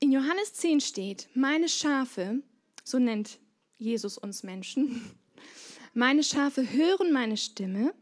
In 0.00 0.12
Johannes 0.12 0.52
10 0.54 0.80
steht, 0.80 1.28
meine 1.34 1.68
Schafe, 1.68 2.40
so 2.84 3.00
nennt 3.00 3.40
Jesus 3.78 4.16
uns 4.16 4.44
Menschen, 4.44 5.10
meine 5.94 6.22
Schafe 6.22 6.72
hören 6.72 7.12
meine 7.12 7.36
Stimme, 7.36 7.92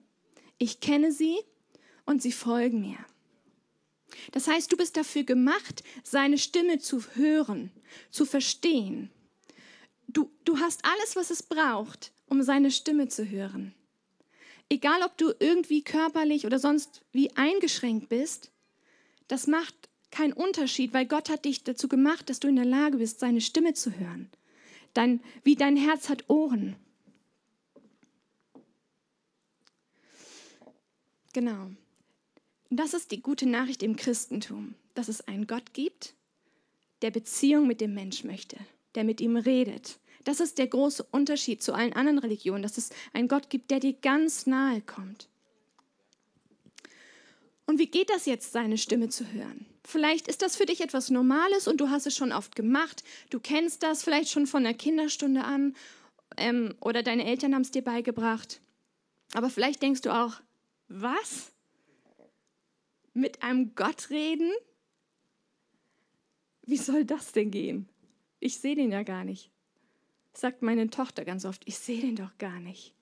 ich 0.58 0.80
kenne 0.80 1.12
sie 1.12 1.38
und 2.04 2.20
sie 2.20 2.32
folgen 2.32 2.82
mir. 2.82 2.98
Das 4.32 4.48
heißt, 4.48 4.70
du 4.72 4.76
bist 4.76 4.96
dafür 4.96 5.24
gemacht, 5.24 5.82
seine 6.02 6.38
Stimme 6.38 6.78
zu 6.78 7.02
hören, 7.14 7.70
zu 8.10 8.24
verstehen. 8.24 9.10
Du, 10.08 10.30
du 10.44 10.58
hast 10.58 10.84
alles, 10.84 11.16
was 11.16 11.30
es 11.30 11.42
braucht, 11.42 12.12
um 12.26 12.42
seine 12.42 12.70
Stimme 12.70 13.08
zu 13.08 13.28
hören. 13.28 13.74
Egal, 14.68 15.02
ob 15.02 15.16
du 15.16 15.32
irgendwie 15.38 15.82
körperlich 15.82 16.46
oder 16.46 16.58
sonst 16.58 17.02
wie 17.12 17.30
eingeschränkt 17.36 18.08
bist, 18.08 18.50
das 19.28 19.46
macht 19.46 19.74
kein 20.10 20.32
Unterschied, 20.32 20.92
weil 20.92 21.06
Gott 21.06 21.28
hat 21.28 21.44
dich 21.44 21.62
dazu 21.64 21.88
gemacht, 21.88 22.30
dass 22.30 22.40
du 22.40 22.48
in 22.48 22.56
der 22.56 22.64
Lage 22.64 22.98
bist, 22.98 23.20
seine 23.20 23.40
Stimme 23.40 23.74
zu 23.74 23.92
hören. 23.98 24.30
Dein, 24.94 25.20
wie 25.44 25.56
dein 25.56 25.76
Herz 25.76 26.08
hat 26.08 26.28
Ohren. 26.28 26.76
Genau. 31.32 31.70
Das 32.70 32.94
ist 32.94 33.12
die 33.12 33.22
gute 33.22 33.46
Nachricht 33.46 33.82
im 33.82 33.96
Christentum, 33.96 34.74
dass 34.94 35.08
es 35.08 35.26
einen 35.28 35.46
Gott 35.46 35.72
gibt, 35.72 36.14
der 37.02 37.10
Beziehung 37.10 37.66
mit 37.66 37.80
dem 37.80 37.94
Mensch 37.94 38.24
möchte, 38.24 38.56
der 38.94 39.04
mit 39.04 39.20
ihm 39.20 39.36
redet. 39.36 39.98
Das 40.24 40.40
ist 40.40 40.58
der 40.58 40.66
große 40.66 41.04
Unterschied 41.12 41.62
zu 41.62 41.72
allen 41.72 41.92
anderen 41.92 42.18
Religionen, 42.18 42.62
dass 42.62 42.78
es 42.78 42.90
einen 43.12 43.28
Gott 43.28 43.48
gibt, 43.50 43.70
der 43.70 43.78
dir 43.78 43.92
ganz 43.92 44.46
nahe 44.46 44.80
kommt. 44.80 45.28
Und 47.66 47.78
wie 47.78 47.86
geht 47.86 48.10
das 48.10 48.26
jetzt, 48.26 48.52
seine 48.52 48.78
Stimme 48.78 49.08
zu 49.08 49.30
hören? 49.32 49.66
Vielleicht 49.84 50.26
ist 50.26 50.42
das 50.42 50.56
für 50.56 50.66
dich 50.66 50.80
etwas 50.80 51.10
Normales 51.10 51.68
und 51.68 51.80
du 51.80 51.90
hast 51.90 52.06
es 52.06 52.16
schon 52.16 52.32
oft 52.32 52.56
gemacht. 52.56 53.04
Du 53.30 53.38
kennst 53.38 53.84
das 53.84 54.02
vielleicht 54.02 54.30
schon 54.30 54.48
von 54.48 54.64
der 54.64 54.74
Kinderstunde 54.74 55.44
an 55.44 55.76
ähm, 56.36 56.74
oder 56.80 57.04
deine 57.04 57.24
Eltern 57.24 57.54
haben 57.54 57.62
es 57.62 57.70
dir 57.70 57.82
beigebracht. 57.82 58.60
Aber 59.32 59.50
vielleicht 59.50 59.82
denkst 59.82 60.00
du 60.00 60.10
auch, 60.10 60.34
was? 60.88 61.52
Mit 63.16 63.42
einem 63.42 63.74
Gott 63.74 64.10
reden? 64.10 64.52
Wie 66.66 66.76
soll 66.76 67.06
das 67.06 67.32
denn 67.32 67.50
gehen? 67.50 67.88
Ich 68.40 68.58
sehe 68.58 68.74
den 68.74 68.92
ja 68.92 69.04
gar 69.04 69.24
nicht. 69.24 69.50
Sagt 70.34 70.60
meine 70.60 70.90
Tochter 70.90 71.24
ganz 71.24 71.46
oft, 71.46 71.62
ich 71.64 71.78
sehe 71.78 72.02
den 72.02 72.16
doch 72.16 72.36
gar 72.36 72.60
nicht. 72.60 72.94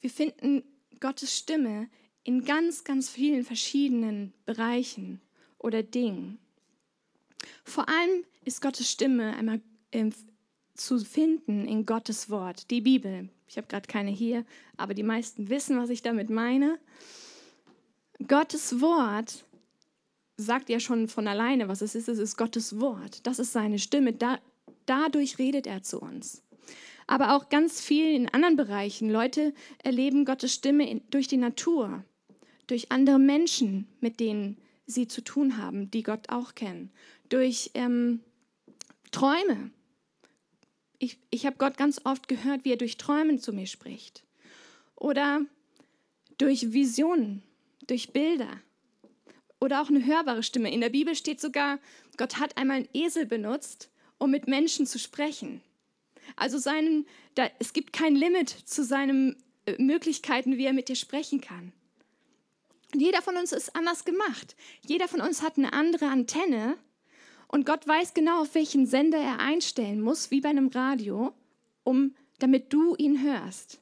Wir 0.00 0.08
finden 0.08 0.62
Gottes 0.98 1.36
Stimme 1.36 1.90
in 2.24 2.46
ganz, 2.46 2.84
ganz 2.84 3.10
vielen 3.10 3.44
verschiedenen 3.44 4.32
Bereichen 4.46 5.20
oder 5.58 5.82
Dingen. 5.82 6.38
Vor 7.64 7.86
allem 7.86 8.24
ist 8.46 8.62
Gottes 8.62 8.90
Stimme 8.90 9.36
einmal 9.36 9.60
äh, 9.90 10.10
zu 10.76 10.98
finden 10.98 11.66
in 11.66 11.86
Gottes 11.86 12.30
Wort, 12.30 12.70
die 12.70 12.80
Bibel. 12.80 13.28
Ich 13.48 13.56
habe 13.56 13.66
gerade 13.66 13.86
keine 13.86 14.10
hier, 14.10 14.44
aber 14.76 14.94
die 14.94 15.02
meisten 15.02 15.48
wissen, 15.48 15.78
was 15.78 15.90
ich 15.90 16.02
damit 16.02 16.30
meine. 16.30 16.78
Gottes 18.26 18.80
Wort 18.80 19.44
sagt 20.36 20.68
ja 20.68 20.80
schon 20.80 21.08
von 21.08 21.28
alleine, 21.28 21.68
was 21.68 21.80
es 21.80 21.94
ist. 21.94 22.08
Es 22.08 22.18
ist 22.18 22.36
Gottes 22.36 22.80
Wort. 22.80 23.26
Das 23.26 23.38
ist 23.38 23.52
seine 23.52 23.78
Stimme. 23.78 24.12
Da, 24.12 24.38
dadurch 24.86 25.38
redet 25.38 25.66
er 25.66 25.82
zu 25.82 26.00
uns 26.00 26.42
aber 27.06 27.36
auch 27.36 27.48
ganz 27.48 27.80
viel 27.80 28.14
in 28.14 28.28
anderen 28.28 28.56
Bereichen. 28.56 29.10
Leute 29.10 29.52
erleben 29.82 30.24
Gottes 30.24 30.52
Stimme 30.52 30.88
in, 30.88 31.02
durch 31.10 31.28
die 31.28 31.36
Natur, 31.36 32.04
durch 32.66 32.90
andere 32.90 33.18
Menschen, 33.18 33.86
mit 34.00 34.20
denen 34.20 34.58
sie 34.86 35.08
zu 35.08 35.22
tun 35.22 35.56
haben, 35.58 35.90
die 35.90 36.02
Gott 36.02 36.28
auch 36.28 36.54
kennen. 36.54 36.90
Durch 37.28 37.70
ähm, 37.74 38.20
Träume. 39.10 39.70
Ich, 40.98 41.18
ich 41.30 41.46
habe 41.46 41.56
Gott 41.56 41.76
ganz 41.76 42.00
oft 42.04 42.28
gehört, 42.28 42.64
wie 42.64 42.72
er 42.72 42.78
durch 42.78 42.96
Träumen 42.96 43.38
zu 43.38 43.52
mir 43.52 43.66
spricht. 43.66 44.24
Oder 44.94 45.42
durch 46.38 46.72
Visionen, 46.72 47.42
durch 47.86 48.12
Bilder. 48.12 48.60
Oder 49.60 49.82
auch 49.82 49.88
eine 49.88 50.04
hörbare 50.04 50.42
Stimme. 50.42 50.72
In 50.72 50.80
der 50.80 50.90
Bibel 50.90 51.14
steht 51.14 51.40
sogar, 51.40 51.78
Gott 52.16 52.38
hat 52.38 52.56
einmal 52.56 52.78
einen 52.78 52.88
Esel 52.92 53.26
benutzt, 53.26 53.90
um 54.18 54.30
mit 54.30 54.48
Menschen 54.48 54.86
zu 54.86 54.98
sprechen. 54.98 55.60
Also 56.34 56.58
seinen, 56.58 57.06
da, 57.34 57.48
es 57.58 57.72
gibt 57.72 57.92
kein 57.92 58.16
Limit 58.16 58.48
zu 58.48 58.84
seinen 58.84 59.36
äh, 59.66 59.80
Möglichkeiten, 59.80 60.56
wie 60.56 60.64
er 60.64 60.72
mit 60.72 60.88
dir 60.88 60.96
sprechen 60.96 61.40
kann. 61.40 61.72
Jeder 62.94 63.22
von 63.22 63.36
uns 63.36 63.52
ist 63.52 63.74
anders 63.76 64.04
gemacht. 64.04 64.56
Jeder 64.86 65.08
von 65.08 65.20
uns 65.20 65.42
hat 65.42 65.58
eine 65.58 65.72
andere 65.72 66.06
Antenne 66.06 66.78
und 67.48 67.66
Gott 67.66 67.86
weiß 67.86 68.14
genau, 68.14 68.42
auf 68.42 68.54
welchen 68.54 68.86
Sender 68.86 69.18
er 69.18 69.38
einstellen 69.38 70.00
muss, 70.00 70.30
wie 70.30 70.40
bei 70.40 70.48
einem 70.48 70.68
Radio, 70.68 71.32
um, 71.84 72.14
damit 72.38 72.72
du 72.72 72.94
ihn 72.96 73.22
hörst. 73.22 73.80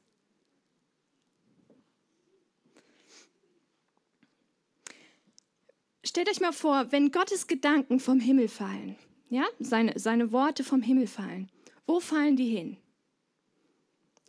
Stellt 6.03 6.29
euch 6.29 6.41
mal 6.41 6.53
vor, 6.53 6.93
wenn 6.93 7.11
Gottes 7.11 7.47
Gedanken 7.47 7.99
vom 7.99 8.21
Himmel 8.21 8.49
fallen, 8.49 8.97
ja, 9.31 9.47
seine, 9.59 9.99
seine 9.99 10.33
Worte 10.33 10.63
vom 10.63 10.83
Himmel 10.83 11.07
fallen, 11.07 11.51
wo 11.87 11.99
fallen 11.99 12.37
die 12.37 12.55
hin? 12.55 12.77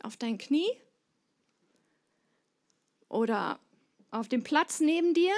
Auf 0.02 0.16
dein 0.16 0.38
Knie? 0.38 0.70
Oder 3.08 3.60
auf 4.10 4.28
dem 4.28 4.42
Platz 4.42 4.80
neben 4.80 5.14
dir? 5.14 5.32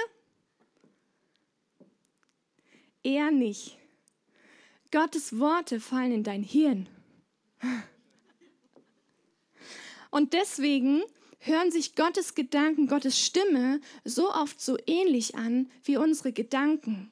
Eher 3.03 3.31
nicht. 3.31 3.78
Gottes 4.91 5.37
Worte 5.37 5.79
fallen 5.79 6.11
in 6.11 6.23
dein 6.23 6.43
Hirn. 6.43 6.89
Und 10.11 10.33
deswegen 10.33 11.03
hören 11.39 11.71
sich 11.71 11.95
Gottes 11.95 12.35
Gedanken, 12.35 12.87
Gottes 12.87 13.19
Stimme 13.19 13.79
so 14.03 14.31
oft 14.31 14.59
so 14.59 14.77
ähnlich 14.87 15.35
an 15.35 15.69
wie 15.83 15.97
unsere 15.97 16.33
Gedanken. 16.33 17.11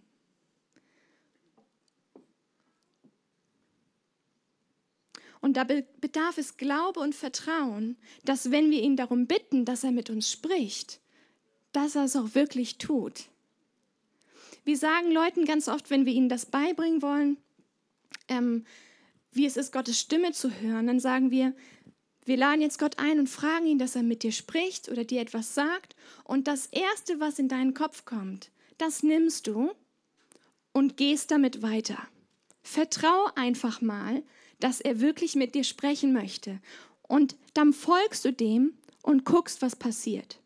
Und 5.40 5.56
da 5.56 5.64
bedarf 5.64 6.38
es 6.38 6.58
Glaube 6.58 7.00
und 7.00 7.14
Vertrauen, 7.14 7.98
dass 8.26 8.52
wenn 8.52 8.72
wir 8.72 8.82
ihn 8.82 8.98
darum 8.98 9.28
bitten, 9.28 9.66
dass 9.66 9.84
er 9.84 9.92
mit 9.92 10.10
uns 10.10 10.32
spricht, 10.32 11.00
dass 11.72 11.96
er 11.96 12.06
es 12.06 12.16
auch 12.16 12.34
wirklich 12.34 12.80
tut. 12.80 13.26
Wir 14.66 14.78
sagen 14.78 15.12
Leuten 15.12 15.46
ganz 15.46 15.68
oft, 15.68 15.90
wenn 15.90 16.06
wir 16.06 16.14
ihnen 16.14 16.28
das 16.28 16.48
beibringen 16.48 17.02
wollen, 17.02 17.38
ähm, 18.28 18.66
wie 19.32 19.46
es 19.46 19.58
ist, 19.58 19.72
Gottes 19.72 20.00
Stimme 20.00 20.32
zu 20.32 20.52
hören, 20.52 20.88
dann 20.88 21.00
sagen 21.00 21.32
wir, 21.32 21.54
wir 22.26 22.38
laden 22.38 22.62
jetzt 22.62 22.80
Gott 22.80 23.00
ein 23.00 23.20
und 23.20 23.30
fragen 23.30 23.68
ihn, 23.68 23.80
dass 23.80 23.96
er 23.96 24.04
mit 24.04 24.24
dir 24.24 24.34
spricht 24.34 24.90
oder 24.90 25.06
dir 25.06 25.22
etwas 25.22 25.56
sagt. 25.56 25.96
Und 26.26 26.48
das 26.48 26.68
Erste, 26.68 27.20
was 27.22 27.40
in 27.40 27.48
deinen 27.48 27.74
Kopf 27.74 28.04
kommt, 28.04 28.52
das 28.78 29.02
nimmst 29.02 29.48
du 29.48 29.72
und 30.74 30.98
gehst 30.98 31.32
damit 31.32 31.62
weiter. 31.62 31.98
Vertrau 32.64 33.30
einfach 33.36 33.80
mal, 33.80 34.24
dass 34.60 34.82
er 34.82 35.00
wirklich 35.00 35.36
mit 35.36 35.56
dir 35.56 35.64
sprechen 35.64 36.12
möchte. 36.12 36.60
Und 37.02 37.38
dann 37.54 37.72
folgst 37.72 38.26
du 38.26 38.34
dem 38.34 38.74
und 39.04 39.24
guckst, 39.24 39.62
was 39.62 39.78
passiert. 39.78 40.40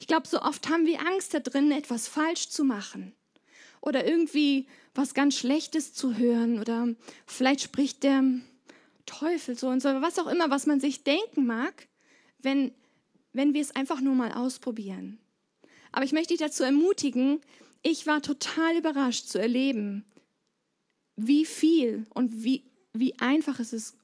Ich 0.00 0.08
glaube, 0.08 0.26
so 0.26 0.42
oft 0.42 0.68
haben 0.68 0.84
wir 0.84 1.06
Angst 1.06 1.32
da 1.32 1.38
drin, 1.38 1.70
etwas 1.70 2.08
falsch 2.08 2.48
zu 2.48 2.64
machen 2.64 3.14
oder 3.80 4.06
irgendwie 4.06 4.66
was 4.98 5.14
ganz 5.14 5.36
Schlechtes 5.36 5.94
zu 5.94 6.16
hören 6.16 6.58
oder 6.58 6.88
vielleicht 7.24 7.60
spricht 7.60 8.02
der 8.02 8.24
Teufel 9.06 9.56
so 9.56 9.68
und 9.68 9.80
so, 9.80 9.88
was 9.88 10.18
auch 10.18 10.26
immer, 10.26 10.50
was 10.50 10.66
man 10.66 10.80
sich 10.80 11.04
denken 11.04 11.46
mag, 11.46 11.86
wenn, 12.40 12.72
wenn 13.32 13.54
wir 13.54 13.62
es 13.62 13.76
einfach 13.76 14.00
nur 14.00 14.16
mal 14.16 14.32
ausprobieren. 14.32 15.20
Aber 15.92 16.04
ich 16.04 16.10
möchte 16.10 16.34
dich 16.34 16.40
dazu 16.40 16.64
ermutigen, 16.64 17.40
ich 17.82 18.08
war 18.08 18.22
total 18.22 18.76
überrascht 18.76 19.28
zu 19.28 19.40
erleben, 19.40 20.04
wie 21.14 21.44
viel 21.44 22.04
und 22.12 22.42
wie, 22.42 22.64
wie 22.92 23.16
einfach 23.20 23.60
es 23.60 23.72
ist 23.72 23.96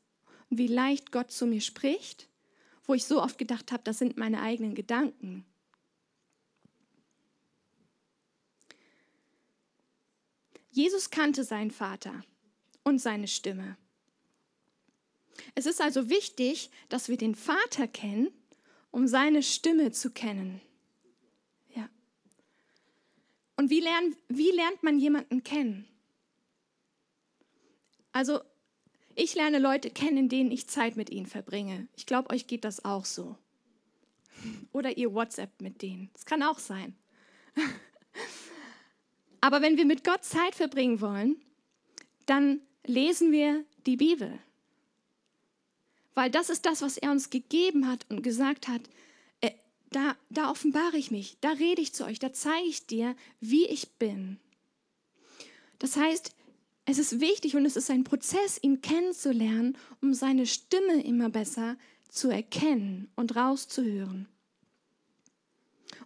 und 0.48 0.59
wie 0.59 0.68
leicht 0.68 1.11
Gott 1.11 1.33
zu 1.33 1.44
mir 1.46 1.61
spricht, 1.61 2.28
wo 2.85 2.94
ich 2.94 3.04
so 3.04 3.20
oft 3.20 3.37
gedacht 3.37 3.72
habe, 3.72 3.83
das 3.83 3.98
sind 3.98 4.16
meine 4.16 4.40
eigenen 4.40 4.76
Gedanken. 4.76 5.44
Jesus 10.74 11.10
kannte 11.10 11.44
seinen 11.44 11.70
Vater 11.70 12.24
und 12.82 12.98
seine 12.98 13.28
Stimme. 13.28 13.76
Es 15.54 15.66
ist 15.66 15.80
also 15.80 16.10
wichtig, 16.10 16.68
dass 16.88 17.08
wir 17.08 17.16
den 17.16 17.37
Vater 17.37 17.87
kennen, 17.87 18.28
um 18.90 19.06
seine 19.06 19.44
Stimme 19.44 19.92
zu 19.92 20.10
kennen. 20.10 20.60
Ja. 21.76 21.88
Und 23.56 23.70
wie, 23.70 23.78
lernen, 23.78 24.16
wie 24.26 24.50
lernt 24.50 24.82
man 24.82 24.98
jemanden 24.98 25.44
kennen? 25.44 25.87
Also, 28.10 28.40
ich 29.14 29.37
lerne 29.37 29.60
Leute 29.60 29.90
kennen, 29.90 30.16
in 30.16 30.28
denen 30.28 30.50
ich 30.50 30.68
Zeit 30.68 30.96
mit 30.96 31.08
ihnen 31.08 31.26
verbringe. 31.26 31.87
Ich 31.94 32.04
glaube, 32.04 32.30
euch 32.30 32.48
geht 32.48 32.64
das 32.64 32.84
auch 32.84 33.04
so. 33.04 33.38
Oder 34.72 34.96
ihr 34.96 35.14
WhatsApp 35.14 35.60
mit 35.60 35.82
denen. 35.82 36.10
Das 36.14 36.24
kann 36.24 36.42
auch 36.42 36.58
sein. 36.58 36.96
Aber 39.44 39.61
wenn 39.61 39.76
wir 39.76 39.85
mit 39.85 40.04
Gott 40.04 40.24
Zeit 40.24 40.54
verbringen 40.54 41.02
wollen, 41.02 41.37
dann 42.24 42.62
lesen 42.87 43.30
wir 43.30 43.62
die 43.85 43.98
Bibel. 43.98 44.38
Weil 46.14 46.30
das 46.30 46.48
ist 46.48 46.64
das, 46.64 46.80
was 46.80 46.96
er 46.96 47.11
uns 47.11 47.28
gegeben 47.28 47.87
hat 47.87 48.07
und 48.09 48.22
gesagt 48.22 48.68
hat, 48.68 48.80
äh, 49.42 49.50
da, 49.90 50.16
da 50.30 50.50
offenbare 50.50 50.96
ich 50.96 51.11
mich, 51.11 51.37
da 51.42 51.50
rede 51.50 51.83
ich 51.83 51.92
zu 51.92 52.07
euch, 52.07 52.18
da 52.18 52.33
zeige 52.33 52.66
ich 52.66 52.87
dir, 52.87 53.14
wie 53.38 53.66
ich 53.66 53.90
bin. 53.98 54.38
Das 55.78 55.96
heißt, 55.96 56.35
es 56.87 56.96
ist 56.98 57.20
wichtig 57.20 57.54
und 57.54 57.66
es 57.66 57.76
ist 57.76 57.90
ein 57.90 58.04
Prozess, 58.04 58.59
ihn 58.62 58.80
kennenzulernen, 58.80 59.76
um 60.00 60.14
seine 60.14 60.46
Stimme 60.46 61.04
immer 61.04 61.28
besser 61.28 61.76
zu 62.09 62.30
erkennen 62.30 63.11
und 63.14 63.37
rauszuhören. 63.37 64.26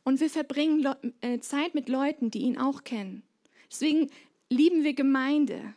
Und 0.02 0.18
wir 0.18 0.28
verbringen 0.28 0.84
äh, 1.20 1.38
Zeit 1.38 1.76
mit 1.76 1.88
Leuten, 1.88 2.32
die 2.32 2.40
ihn 2.40 2.58
auch 2.58 2.82
kennen. 2.82 3.22
Deswegen 3.70 4.10
lieben 4.50 4.84
wir 4.84 4.94
Gemeinde. 4.94 5.74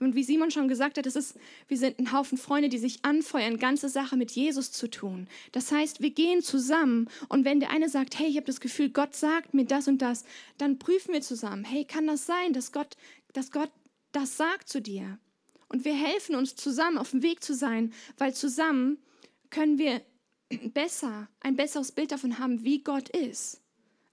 Und 0.00 0.14
wie 0.14 0.24
Simon 0.24 0.50
schon 0.50 0.66
gesagt 0.66 0.96
hat, 0.96 1.04
es 1.04 1.14
ist, 1.14 1.36
wir 1.68 1.76
sind 1.76 1.98
ein 1.98 2.12
Haufen 2.12 2.38
Freunde, 2.38 2.70
die 2.70 2.78
sich 2.78 3.04
anfeuern, 3.04 3.58
ganze 3.58 3.90
Sache 3.90 4.16
mit 4.16 4.30
Jesus 4.30 4.72
zu 4.72 4.88
tun. 4.88 5.28
Das 5.52 5.70
heißt, 5.70 6.00
wir 6.00 6.10
gehen 6.10 6.42
zusammen 6.42 7.08
und 7.28 7.44
wenn 7.44 7.60
der 7.60 7.70
eine 7.70 7.90
sagt, 7.90 8.18
hey, 8.18 8.26
ich 8.26 8.36
habe 8.36 8.46
das 8.46 8.60
Gefühl, 8.60 8.88
Gott 8.88 9.14
sagt 9.14 9.52
mir 9.52 9.66
das 9.66 9.88
und 9.88 10.00
das, 10.00 10.24
dann 10.56 10.78
prüfen 10.78 11.12
wir 11.12 11.20
zusammen, 11.20 11.64
hey, 11.64 11.84
kann 11.84 12.06
das 12.06 12.24
sein, 12.24 12.54
dass 12.54 12.72
Gott, 12.72 12.96
dass 13.34 13.50
Gott 13.50 13.70
das 14.12 14.38
sagt 14.38 14.70
zu 14.70 14.80
dir? 14.80 15.18
Und 15.68 15.84
wir 15.84 15.94
helfen 15.94 16.34
uns 16.34 16.56
zusammen 16.56 16.96
auf 16.96 17.10
dem 17.10 17.22
Weg 17.22 17.44
zu 17.44 17.54
sein, 17.54 17.92
weil 18.16 18.34
zusammen 18.34 18.98
können 19.50 19.78
wir 19.78 20.00
besser, 20.72 21.28
ein 21.40 21.56
besseres 21.56 21.92
Bild 21.92 22.10
davon 22.10 22.38
haben, 22.38 22.64
wie 22.64 22.82
Gott 22.82 23.10
ist, 23.10 23.60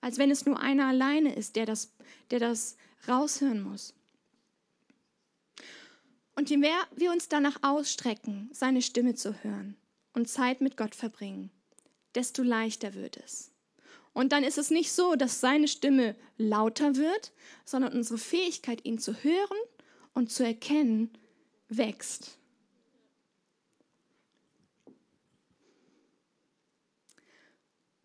als 0.02 0.18
wenn 0.18 0.32
es 0.32 0.46
nur 0.46 0.60
einer 0.60 0.88
alleine 0.88 1.34
ist, 1.34 1.56
der 1.56 1.66
das, 1.66 1.94
der 2.30 2.40
das 2.40 2.78
raushören 3.08 3.62
muss. 3.62 3.94
Und 6.36 6.50
je 6.50 6.58
mehr 6.58 6.78
wir 6.96 7.12
uns 7.12 7.30
danach 7.30 7.58
ausstrecken, 7.64 8.50
seine 8.54 8.82
Stimme 8.82 9.16
zu 9.16 9.44
hören 9.44 9.76
und 10.14 10.30
Zeit 10.30 10.62
mit 10.62 10.78
Gott 10.78 10.94
verbringen, 10.94 11.50
desto 12.14 12.44
leichter 12.44 12.94
wird 12.94 13.18
es. 13.18 13.52
Und 14.14 14.32
dann 14.32 14.44
ist 14.44 14.58
es 14.58 14.72
nicht 14.72 14.92
so, 14.92 15.16
dass 15.16 15.42
seine 15.42 15.68
Stimme 15.68 16.16
lauter 16.38 16.96
wird, 16.96 17.34
sondern 17.66 17.94
unsere 17.94 18.18
Fähigkeit, 18.18 18.84
ihn 18.84 19.00
zu 19.00 19.14
hören 19.24 19.58
und 20.14 20.32
zu 20.32 20.44
erkennen, 20.44 21.12
wächst. 21.70 22.38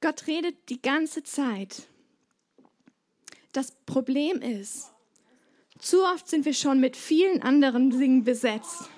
Gott 0.03 0.27
redet 0.27 0.69
die 0.69 0.83
ganze 0.83 1.23
Zeit. 1.23 1.89
Das 3.53 3.73
Problem 3.87 4.43
ist, 4.43 4.92
zu 5.83 6.05
oft 6.05 6.29
sind 6.29 6.45
wir 6.45 6.55
schon 6.55 6.81
mit 6.81 6.97
vielen 6.97 7.43
anderen 7.43 7.91
Dingen 7.91 8.25
besetzt. 8.25 8.89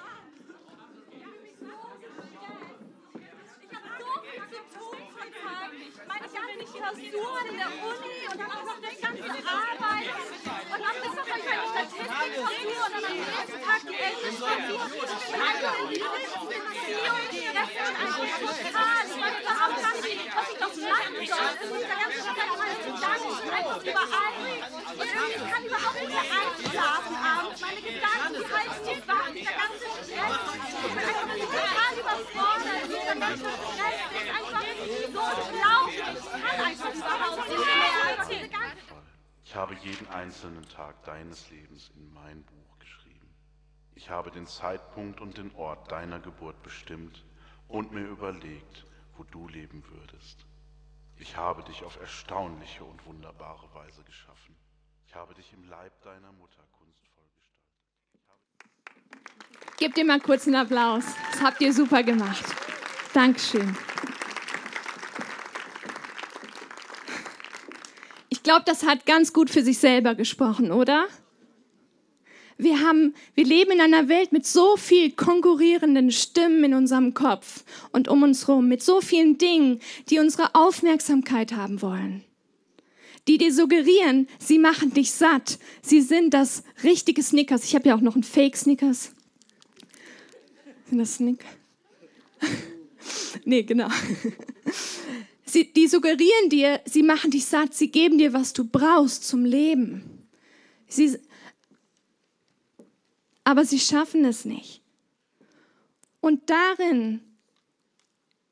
Ich 19.17 19.34
einfach 23.55 23.83
überall. 23.83 24.35
Ich 24.95 25.51
kann 25.51 25.65
überhaupt 25.65 26.01
nicht 26.01 26.11
mehr 26.11 26.21
einschlafen 26.21 27.17
abends. 27.17 27.61
Meine 27.61 27.81
Gedanken, 27.81 28.35
die 28.35 28.47
halten 28.55 28.85
mich 28.87 29.09
wach, 29.09 29.31
der 29.33 29.55
ganze 29.63 29.87
Stress. 30.03 30.05
Ich 30.05 30.81
bin 30.85 30.99
einfach 30.99 31.39
total 31.55 31.93
überfordert. 32.01 32.83
Dieser 32.89 33.17
ganze 33.17 33.49
Stress 33.51 33.99
ist 34.15 34.31
einfach 34.35 34.65
so 34.65 35.25
unglaublich. 35.49 36.19
Ich 36.25 36.43
kann 36.43 36.61
einfach 36.67 36.95
überhaupt 36.95 37.49
nicht 37.49 37.59
mehr. 37.59 38.73
Ich 39.45 39.55
habe 39.55 39.75
jeden 39.83 40.09
einzelnen 40.09 40.69
Tag 40.69 41.05
deines 41.05 41.49
Lebens 41.51 41.91
in 41.95 42.13
mein 42.13 42.43
Buch 42.43 42.79
geschrieben. 42.81 43.29
Ich 43.95 44.11
habe 44.11 44.33
den 44.33 44.47
Zeitpunkt 44.47 45.21
und 45.21 45.37
den 45.37 45.55
Ort 45.55 45.93
deiner 45.93 46.19
Geburt 46.19 46.61
bestimmt 46.65 47.25
und 47.69 47.93
mir 47.93 48.05
überlegt, 48.05 48.85
wo 49.17 49.23
du 49.25 49.47
leben 49.47 49.85
würdest. 49.91 50.45
Ich 51.19 51.37
habe 51.37 51.63
dich 51.63 51.83
auf 51.85 51.99
erstaunliche 52.01 52.85
und 52.85 53.05
wunderbare 53.07 53.73
Weise 53.75 54.03
geschaffen. 54.05 54.57
Ich 55.07 55.15
habe 55.15 55.35
dich 55.35 55.53
im 55.53 55.65
Leib 55.69 55.93
deiner 56.03 56.33
Mutter 56.33 56.63
kunstvoll 56.73 57.25
gestaltet. 58.13 59.79
Gebt 59.79 59.97
dir 59.97 60.05
mal 60.05 60.21
kurz 60.21 60.47
einen 60.47 60.57
Applaus. 60.57 61.05
Das 61.33 61.43
habt 61.43 61.61
ihr 61.61 61.73
super 61.73 62.03
gemacht. 62.03 62.45
Dankeschön. 63.13 63.77
Ich 68.29 68.43
glaube, 68.43 68.65
das 68.67 68.85
hat 68.85 69.07
ganz 69.07 69.33
gut 69.33 69.51
für 69.51 69.63
sich 69.63 69.79
selber 69.79 70.15
gesprochen, 70.15 70.73
oder? 70.73 71.07
Wir, 72.57 72.81
haben, 72.81 73.15
wir 73.35 73.45
leben 73.45 73.73
in 73.73 73.81
einer 73.81 74.09
Welt 74.09 74.33
mit 74.33 74.47
so 74.47 74.77
viel 74.77 75.11
konkurrierenden 75.11 76.11
Stimmen 76.13 76.65
in 76.65 76.75
unserem 76.75 77.15
Kopf 77.15 77.65
und 77.93 78.09
um 78.09 78.23
uns 78.23 78.47
herum, 78.47 78.69
mit 78.69 78.83
so 78.83 79.01
vielen 79.01 79.39
Dingen, 79.39 79.81
die 80.09 80.21
unsere 80.21 80.55
Aufmerksamkeit 80.55 81.55
haben 81.55 81.83
wollen. 81.83 82.23
Die 83.27 83.39
dir 83.39 83.53
suggerieren, 83.53 84.29
sie 84.39 84.59
machen 84.59 84.93
dich 84.93 85.11
satt. 85.13 85.59
Sie 85.83 86.01
sind 86.01 86.35
das 86.35 86.63
richtige 86.83 87.23
Snickers. 87.23 87.65
Ich 87.65 87.75
habe 87.75 87.89
ja 87.89 87.97
auch 87.97 88.01
noch 88.01 88.15
einen 88.15 88.23
Fake 88.23 88.57
Snickers. 88.57 89.13
Sind 90.89 90.99
das 90.99 91.15
Snickers? 91.15 91.49
nee, 93.45 93.63
genau. 93.63 93.89
Sie, 95.47 95.73
die 95.73 95.87
suggerieren 95.87 96.49
dir, 96.51 96.81
sie 96.85 97.05
machen 97.05 97.31
dich 97.31 97.45
satt, 97.45 97.75
sie 97.75 97.89
geben 97.89 98.19
dir, 98.19 98.33
was 98.33 98.55
du 98.55 98.65
brauchst 98.65 99.25
zum 99.25 99.45
Leben. 99.45 100.25
Sie, 100.89 101.17
aber 103.45 103.65
sie 103.65 103.79
schaffen 103.79 104.25
es 104.25 104.45
nicht. 104.45 104.81
Und 106.21 106.49
darin 106.49 107.21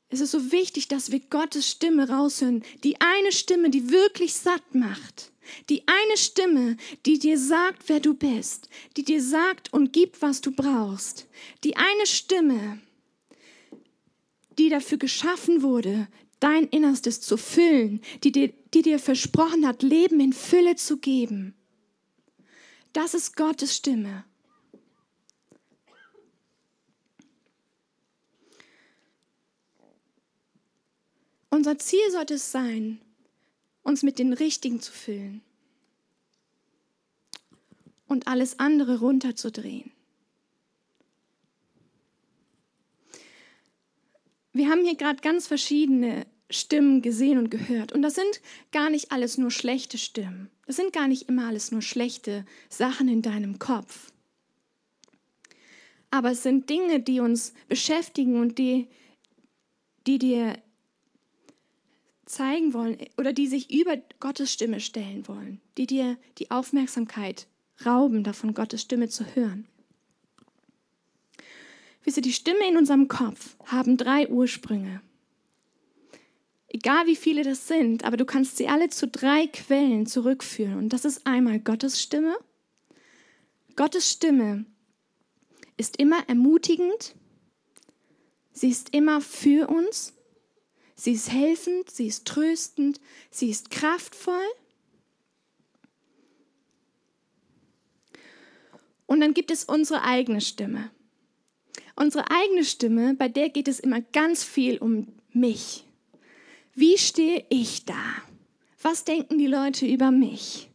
ist 0.09 0.21
es 0.21 0.31
so 0.31 0.51
wichtig, 0.51 0.87
dass 0.87 1.11
wir 1.11 1.19
Gottes 1.19 1.69
Stimme 1.69 2.07
raushören. 2.07 2.63
Die 2.83 3.01
eine 3.01 3.31
Stimme, 3.31 3.71
die 3.71 3.89
wirklich 3.89 4.35
satt 4.35 4.75
macht. 4.75 5.31
Die 5.69 5.83
eine 5.87 6.17
Stimme, 6.17 6.77
die 7.05 7.17
dir 7.17 7.37
sagt, 7.39 7.89
wer 7.89 7.99
du 7.99 8.13
bist. 8.13 8.69
Die 8.95 9.03
dir 9.03 9.21
sagt 9.21 9.73
und 9.73 9.91
gibt, 9.91 10.21
was 10.21 10.41
du 10.41 10.51
brauchst. 10.51 11.25
Die 11.63 11.75
eine 11.75 12.05
Stimme, 12.05 12.79
die 14.59 14.69
dafür 14.69 14.99
geschaffen 14.99 15.63
wurde, 15.63 16.07
dein 16.39 16.67
Innerstes 16.67 17.19
zu 17.19 17.35
füllen. 17.37 18.01
Die 18.23 18.31
dir, 18.31 18.53
die 18.73 18.83
dir 18.83 18.99
versprochen 18.99 19.65
hat, 19.65 19.81
Leben 19.81 20.19
in 20.19 20.33
Fülle 20.33 20.75
zu 20.75 20.97
geben. 20.97 21.55
Das 22.93 23.15
ist 23.15 23.35
Gottes 23.35 23.75
Stimme. 23.75 24.25
Unser 31.53 31.77
Ziel 31.77 32.09
sollte 32.09 32.33
es 32.33 32.51
sein, 32.51 32.99
uns 33.83 34.01
mit 34.01 34.17
den 34.17 34.33
Richtigen 34.33 34.81
zu 34.81 34.91
füllen 34.91 35.43
und 38.07 38.27
alles 38.27 38.57
andere 38.57 38.97
runterzudrehen. 38.97 39.91
Wir 44.51 44.67
haben 44.67 44.83
hier 44.83 44.95
gerade 44.95 45.21
ganz 45.21 45.45
verschiedene 45.45 46.25
Stimmen 46.49 47.03
gesehen 47.03 47.37
und 47.37 47.51
gehört. 47.51 47.91
Und 47.91 48.01
das 48.01 48.15
sind 48.15 48.41
gar 48.71 48.89
nicht 48.89 49.11
alles 49.11 49.37
nur 49.37 49.51
schlechte 49.51 49.99
Stimmen. 49.99 50.49
Das 50.65 50.77
sind 50.77 50.91
gar 50.91 51.07
nicht 51.07 51.29
immer 51.29 51.45
alles 51.45 51.71
nur 51.71 51.83
schlechte 51.83 52.47
Sachen 52.67 53.07
in 53.07 53.21
deinem 53.21 53.59
Kopf. 53.59 54.11
Aber 56.09 56.31
es 56.31 56.41
sind 56.41 56.67
Dinge, 56.71 56.99
die 56.99 57.19
uns 57.19 57.53
beschäftigen 57.67 58.41
und 58.41 58.57
die, 58.57 58.87
die 60.07 60.17
dir 60.17 60.57
zeigen 62.33 62.73
wollen 62.73 62.97
oder 63.17 63.33
die 63.33 63.47
sich 63.47 63.71
über 63.73 63.97
Gottes 64.19 64.51
Stimme 64.51 64.79
stellen 64.79 65.27
wollen, 65.27 65.61
die 65.77 65.87
dir 65.87 66.17
die 66.37 66.51
Aufmerksamkeit 66.51 67.47
rauben, 67.85 68.23
davon 68.23 68.53
Gottes 68.53 68.81
Stimme 68.81 69.09
zu 69.09 69.35
hören. 69.35 69.67
Wisse, 72.03 72.21
die 72.21 72.33
Stimme 72.33 72.67
in 72.67 72.77
unserem 72.77 73.07
Kopf 73.07 73.55
haben 73.65 73.97
drei 73.97 74.27
Ursprünge. 74.27 75.01
Egal 76.67 77.05
wie 77.05 77.15
viele 77.15 77.43
das 77.43 77.67
sind, 77.67 78.03
aber 78.03 78.17
du 78.17 78.25
kannst 78.25 78.57
sie 78.57 78.67
alle 78.67 78.89
zu 78.89 79.07
drei 79.07 79.47
Quellen 79.47 80.05
zurückführen. 80.05 80.77
Und 80.77 80.89
das 80.89 81.05
ist 81.05 81.25
einmal 81.25 81.59
Gottes 81.59 82.01
Stimme. 82.01 82.35
Gottes 83.75 84.11
Stimme 84.11 84.65
ist 85.77 85.97
immer 85.97 86.27
ermutigend. 86.27 87.15
Sie 88.51 88.69
ist 88.69 88.93
immer 88.93 89.21
für 89.21 89.69
uns 89.69 90.13
Sie 91.03 91.11
ist 91.11 91.33
helfend, 91.33 91.91
sie 91.91 92.07
ist 92.07 92.23
tröstend, 92.23 93.01
sie 93.29 93.49
ist 93.49 93.71
kraftvoll. 93.71 94.47
Und 99.05 99.19
dann 99.19 99.33
gibt 99.33 99.51
es 99.51 99.65
unsere 99.65 100.03
eigene 100.03 100.39
Stimme. 100.39 100.91
Unsere 101.97 102.31
eigene 102.31 102.63
Stimme, 102.63 103.15
bei 103.15 103.27
der 103.27 103.49
geht 103.49 103.67
es 103.67 103.81
immer 103.81 103.99
ganz 103.99 104.45
viel 104.45 104.77
um 104.77 105.09
mich. 105.33 105.83
Wie 106.73 106.97
stehe 106.97 107.45
ich 107.49 107.83
da? 107.83 108.01
Was 108.81 109.03
denken 109.03 109.37
die 109.37 109.47
Leute 109.47 109.85
über 109.85 110.09
mich? 110.09 110.69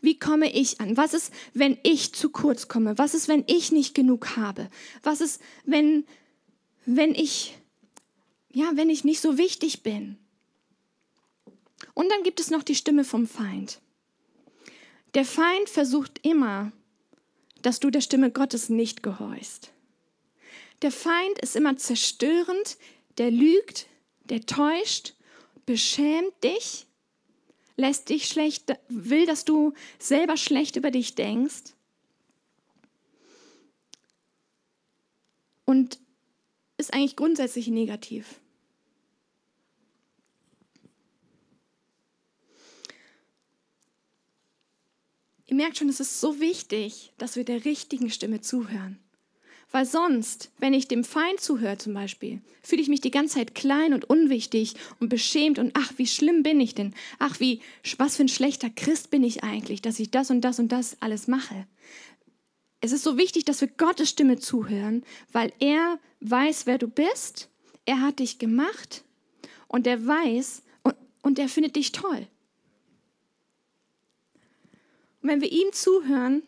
Wie 0.00 0.16
komme 0.16 0.52
ich 0.52 0.80
an? 0.80 0.96
Was 0.96 1.14
ist, 1.14 1.32
wenn 1.52 1.78
ich 1.82 2.12
zu 2.12 2.30
kurz 2.30 2.68
komme? 2.68 2.96
Was 2.96 3.12
ist, 3.12 3.26
wenn 3.26 3.42
ich 3.48 3.72
nicht 3.72 3.96
genug 3.96 4.36
habe? 4.36 4.70
Was 5.02 5.20
ist, 5.20 5.42
wenn, 5.64 6.04
wenn 6.86 7.16
ich 7.16 7.56
ja, 8.54 8.70
wenn 8.74 8.88
ich 8.88 9.04
nicht 9.04 9.20
so 9.20 9.36
wichtig 9.36 9.82
bin. 9.82 10.16
Und 11.92 12.08
dann 12.08 12.22
gibt 12.22 12.40
es 12.40 12.50
noch 12.50 12.62
die 12.62 12.76
Stimme 12.76 13.04
vom 13.04 13.26
Feind. 13.26 13.80
Der 15.14 15.24
Feind 15.24 15.68
versucht 15.68 16.24
immer, 16.24 16.72
dass 17.62 17.80
du 17.80 17.90
der 17.90 18.00
Stimme 18.00 18.30
Gottes 18.30 18.68
nicht 18.68 19.02
gehorchst. 19.02 19.72
Der 20.82 20.92
Feind 20.92 21.38
ist 21.40 21.56
immer 21.56 21.76
zerstörend, 21.76 22.78
der 23.18 23.30
lügt, 23.30 23.86
der 24.24 24.46
täuscht, 24.46 25.14
beschämt 25.66 26.42
dich, 26.42 26.86
lässt 27.76 28.08
dich 28.08 28.28
schlecht, 28.28 28.72
will, 28.88 29.26
dass 29.26 29.44
du 29.44 29.72
selber 29.98 30.36
schlecht 30.36 30.76
über 30.76 30.90
dich 30.90 31.14
denkst. 31.14 31.74
Und 35.64 35.98
ist 36.76 36.92
eigentlich 36.92 37.16
grundsätzlich 37.16 37.68
negativ. 37.68 38.40
Ihr 45.46 45.56
merkt 45.56 45.78
schon, 45.78 45.88
es 45.88 46.00
ist 46.00 46.20
so 46.20 46.40
wichtig, 46.40 47.12
dass 47.18 47.36
wir 47.36 47.44
der 47.44 47.64
richtigen 47.64 48.10
Stimme 48.10 48.40
zuhören. 48.40 48.98
Weil 49.70 49.86
sonst, 49.86 50.52
wenn 50.58 50.72
ich 50.72 50.86
dem 50.86 51.02
Feind 51.02 51.40
zuhöre 51.40 51.76
zum 51.76 51.94
Beispiel, 51.94 52.40
fühle 52.62 52.80
ich 52.80 52.88
mich 52.88 53.00
die 53.00 53.10
ganze 53.10 53.34
Zeit 53.34 53.56
klein 53.56 53.92
und 53.92 54.08
unwichtig 54.08 54.74
und 55.00 55.08
beschämt 55.08 55.58
und 55.58 55.72
ach, 55.74 55.92
wie 55.96 56.06
schlimm 56.06 56.44
bin 56.44 56.60
ich 56.60 56.76
denn? 56.76 56.94
Ach, 57.18 57.40
wie, 57.40 57.60
was 57.98 58.16
für 58.16 58.22
ein 58.22 58.28
schlechter 58.28 58.70
Christ 58.70 59.10
bin 59.10 59.24
ich 59.24 59.42
eigentlich, 59.42 59.82
dass 59.82 59.98
ich 59.98 60.12
das 60.12 60.30
und 60.30 60.42
das 60.42 60.60
und 60.60 60.70
das 60.70 60.96
alles 61.00 61.26
mache. 61.26 61.66
Es 62.80 62.92
ist 62.92 63.02
so 63.02 63.18
wichtig, 63.18 63.46
dass 63.46 63.62
wir 63.62 63.68
Gottes 63.68 64.10
Stimme 64.10 64.38
zuhören, 64.38 65.02
weil 65.32 65.52
er 65.58 65.98
weiß, 66.20 66.66
wer 66.66 66.78
du 66.78 66.86
bist, 66.86 67.48
er 67.84 68.00
hat 68.00 68.20
dich 68.20 68.38
gemacht 68.38 69.02
und 69.66 69.86
er 69.86 70.06
weiß 70.06 70.62
und, 70.84 70.94
und 71.22 71.38
er 71.38 71.48
findet 71.48 71.74
dich 71.74 71.90
toll. 71.90 72.28
Und 75.24 75.30
wenn 75.30 75.40
wir 75.40 75.50
ihm 75.50 75.72
zuhören, 75.72 76.42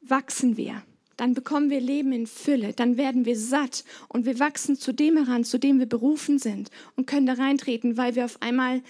wachsen 0.00 0.56
wir. 0.56 0.82
Dann 1.18 1.34
bekommen 1.34 1.68
wir 1.68 1.78
Leben 1.78 2.10
in 2.12 2.26
Fülle. 2.26 2.72
Dann 2.72 2.96
werden 2.96 3.26
wir 3.26 3.38
satt 3.38 3.84
und 4.08 4.24
wir 4.24 4.38
wachsen 4.38 4.76
zu 4.76 4.94
dem 4.94 5.18
heran, 5.18 5.44
zu 5.44 5.58
dem 5.58 5.78
wir 5.78 5.84
berufen 5.84 6.38
sind 6.38 6.70
und 6.96 7.06
können 7.06 7.26
da 7.26 7.34
reintreten, 7.34 7.98
weil 7.98 8.14
wir 8.14 8.24
auf 8.24 8.40
einmal 8.40 8.82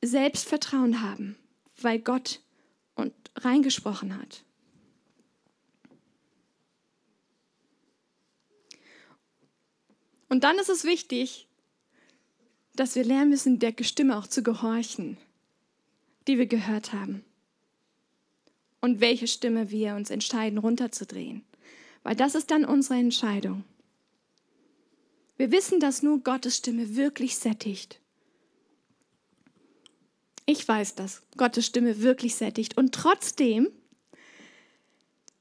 Selbstvertrauen 0.00 1.02
haben, 1.02 1.36
weil 1.76 1.98
Gott 1.98 2.40
und 2.94 3.12
reingesprochen 3.36 4.16
hat. 4.16 4.44
Und 10.30 10.42
dann 10.42 10.58
ist 10.58 10.70
es 10.70 10.84
wichtig, 10.84 11.48
dass 12.74 12.94
wir 12.94 13.04
lernen 13.04 13.28
müssen, 13.28 13.58
der 13.58 13.74
Stimme 13.82 14.16
auch 14.16 14.26
zu 14.26 14.42
gehorchen, 14.42 15.18
die 16.26 16.38
wir 16.38 16.46
gehört 16.46 16.94
haben 16.94 17.22
und 18.82 19.00
welche 19.00 19.26
Stimme 19.26 19.70
wir 19.70 19.94
uns 19.94 20.10
entscheiden 20.10 20.58
runterzudrehen. 20.58 21.42
Weil 22.02 22.16
das 22.16 22.34
ist 22.34 22.50
dann 22.50 22.64
unsere 22.66 22.98
Entscheidung. 22.98 23.64
Wir 25.38 25.50
wissen, 25.50 25.80
dass 25.80 26.02
nur 26.02 26.18
Gottes 26.18 26.58
Stimme 26.58 26.94
wirklich 26.94 27.36
sättigt. 27.36 28.00
Ich 30.44 30.66
weiß 30.66 30.96
dass 30.96 31.22
Gottes 31.36 31.64
Stimme 31.64 32.02
wirklich 32.02 32.34
sättigt. 32.34 32.76
Und 32.76 32.94
trotzdem 32.94 33.68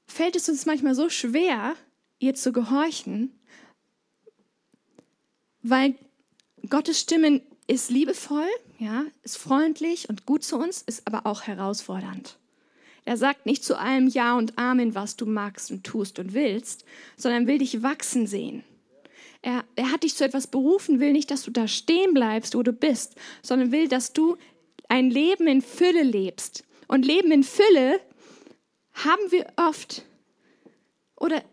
fällt 0.07 0.35
es 0.35 0.47
uns 0.47 0.65
manchmal 0.65 0.95
so 0.95 1.09
schwer, 1.09 1.75
ihr 2.19 2.35
zu 2.35 2.53
gehorchen, 2.53 3.37
weil 5.63 5.95
Gottes 6.69 6.99
Stimme 6.99 7.41
ist 7.65 7.89
liebevoll, 7.89 8.49
ja, 8.77 9.05
ist 9.23 9.37
freundlich 9.37 10.09
und 10.09 10.25
gut 10.25 10.43
zu 10.43 10.57
uns, 10.57 10.83
ist 10.83 11.07
aber 11.07 11.25
auch 11.25 11.43
herausfordernd. 11.43 12.37
Er 13.05 13.17
sagt 13.17 13.45
nicht 13.45 13.63
zu 13.63 13.77
allem 13.77 14.07
Ja 14.07 14.37
und 14.37 14.57
Amen, 14.57 14.95
was 14.95 15.15
du 15.15 15.25
magst 15.25 15.71
und 15.71 15.83
tust 15.83 16.19
und 16.19 16.33
willst, 16.33 16.85
sondern 17.17 17.47
will 17.47 17.57
dich 17.57 17.81
wachsen 17.81 18.27
sehen. 18.27 18.63
Er, 19.41 19.63
er 19.75 19.91
hat 19.91 20.03
dich 20.03 20.15
zu 20.15 20.23
etwas 20.23 20.47
berufen, 20.47 20.99
will 20.99 21.13
nicht, 21.13 21.31
dass 21.31 21.43
du 21.43 21.51
da 21.51 21.67
stehen 21.67 22.13
bleibst, 22.13 22.53
wo 22.55 22.61
du 22.61 22.73
bist, 22.73 23.15
sondern 23.41 23.71
will, 23.71 23.87
dass 23.87 24.13
du 24.13 24.37
ein 24.87 25.09
Leben 25.09 25.47
in 25.47 25.61
Fülle 25.61 26.03
lebst. 26.03 26.63
Und 26.87 27.05
Leben 27.05 27.31
in 27.31 27.43
Fülle 27.43 27.99
haben 28.93 29.31
wir 29.31 29.47
oft 29.55 30.05
oder 31.15 31.43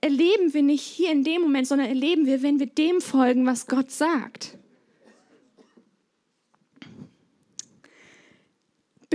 erleben 0.00 0.54
wir 0.54 0.62
nicht 0.62 0.82
hier 0.82 1.12
in 1.12 1.22
dem 1.22 1.42
Moment, 1.42 1.68
sondern 1.68 1.88
erleben 1.88 2.26
wir, 2.26 2.42
wenn 2.42 2.58
wir 2.58 2.66
dem 2.66 3.00
folgen, 3.00 3.46
was 3.46 3.66
Gott 3.66 3.90
sagt. 3.90 4.58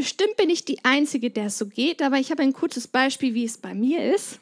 Bestimmt 0.04 0.36
bin 0.36 0.50
ich 0.50 0.66
die 0.66 0.84
Einzige, 0.84 1.32
der 1.32 1.46
es 1.46 1.58
so 1.58 1.66
geht, 1.66 2.02
aber 2.02 2.18
ich 2.18 2.30
habe 2.30 2.44
ein 2.44 2.52
kurzes 2.52 2.89
Beispiel, 2.89 3.34
wie 3.36 3.46
es 3.46 3.58
bei 3.58 3.74
mir 3.74 4.13
ist. 4.13 4.38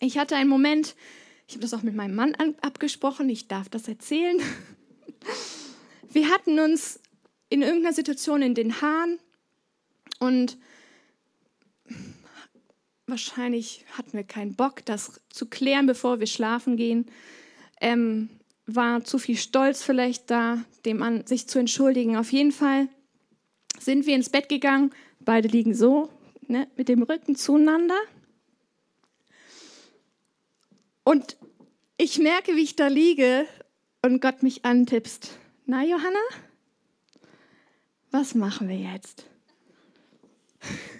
Ich 0.00 0.18
hatte 0.18 0.34
einen 0.34 0.50
Moment, 0.50 0.96
ich 1.46 1.54
habe 1.54 1.62
das 1.62 1.72
auch 1.74 1.84
mit 1.84 1.94
meinem 1.94 2.16
Mann 2.16 2.34
abgesprochen, 2.60 3.28
ich 3.28 3.46
darf 3.46 3.68
das 3.68 3.86
erzählen. 3.86 4.36
Wir 6.10 6.28
hatten 6.30 6.58
uns 6.58 6.98
in 7.50 7.62
irgendeiner 7.62 7.94
Situation 7.94 8.42
in 8.42 8.56
den 8.56 8.80
Haaren 8.80 9.20
und 10.18 10.58
wahrscheinlich 13.06 13.84
hatten 13.92 14.14
wir 14.14 14.24
keinen 14.24 14.56
Bock, 14.56 14.84
das 14.84 15.20
zu 15.30 15.46
klären, 15.46 15.86
bevor 15.86 16.18
wir 16.18 16.26
schlafen 16.26 16.76
gehen. 16.76 17.06
Ähm, 17.80 18.28
war 18.66 19.04
zu 19.04 19.18
viel 19.18 19.36
Stolz 19.36 19.84
vielleicht 19.84 20.30
da, 20.30 20.64
dem 20.84 21.02
an 21.02 21.26
sich 21.28 21.46
zu 21.46 21.60
entschuldigen. 21.60 22.16
Auf 22.16 22.32
jeden 22.32 22.52
Fall 22.52 22.88
sind 23.80 24.06
wir 24.06 24.14
ins 24.14 24.30
Bett 24.30 24.48
gegangen. 24.48 24.92
Beide 25.20 25.48
liegen 25.48 25.74
so, 25.74 26.10
ne, 26.46 26.68
mit 26.76 26.88
dem 26.88 27.02
Rücken 27.02 27.36
zueinander. 27.36 27.98
Und 31.04 31.36
ich 31.96 32.18
merke, 32.18 32.54
wie 32.54 32.62
ich 32.62 32.76
da 32.76 32.88
liege 32.88 33.46
und 34.02 34.20
Gott 34.20 34.42
mich 34.42 34.64
antippst. 34.64 35.38
Na, 35.66 35.84
Johanna, 35.84 36.20
was 38.10 38.34
machen 38.34 38.68
wir 38.68 38.78
jetzt? 38.78 39.24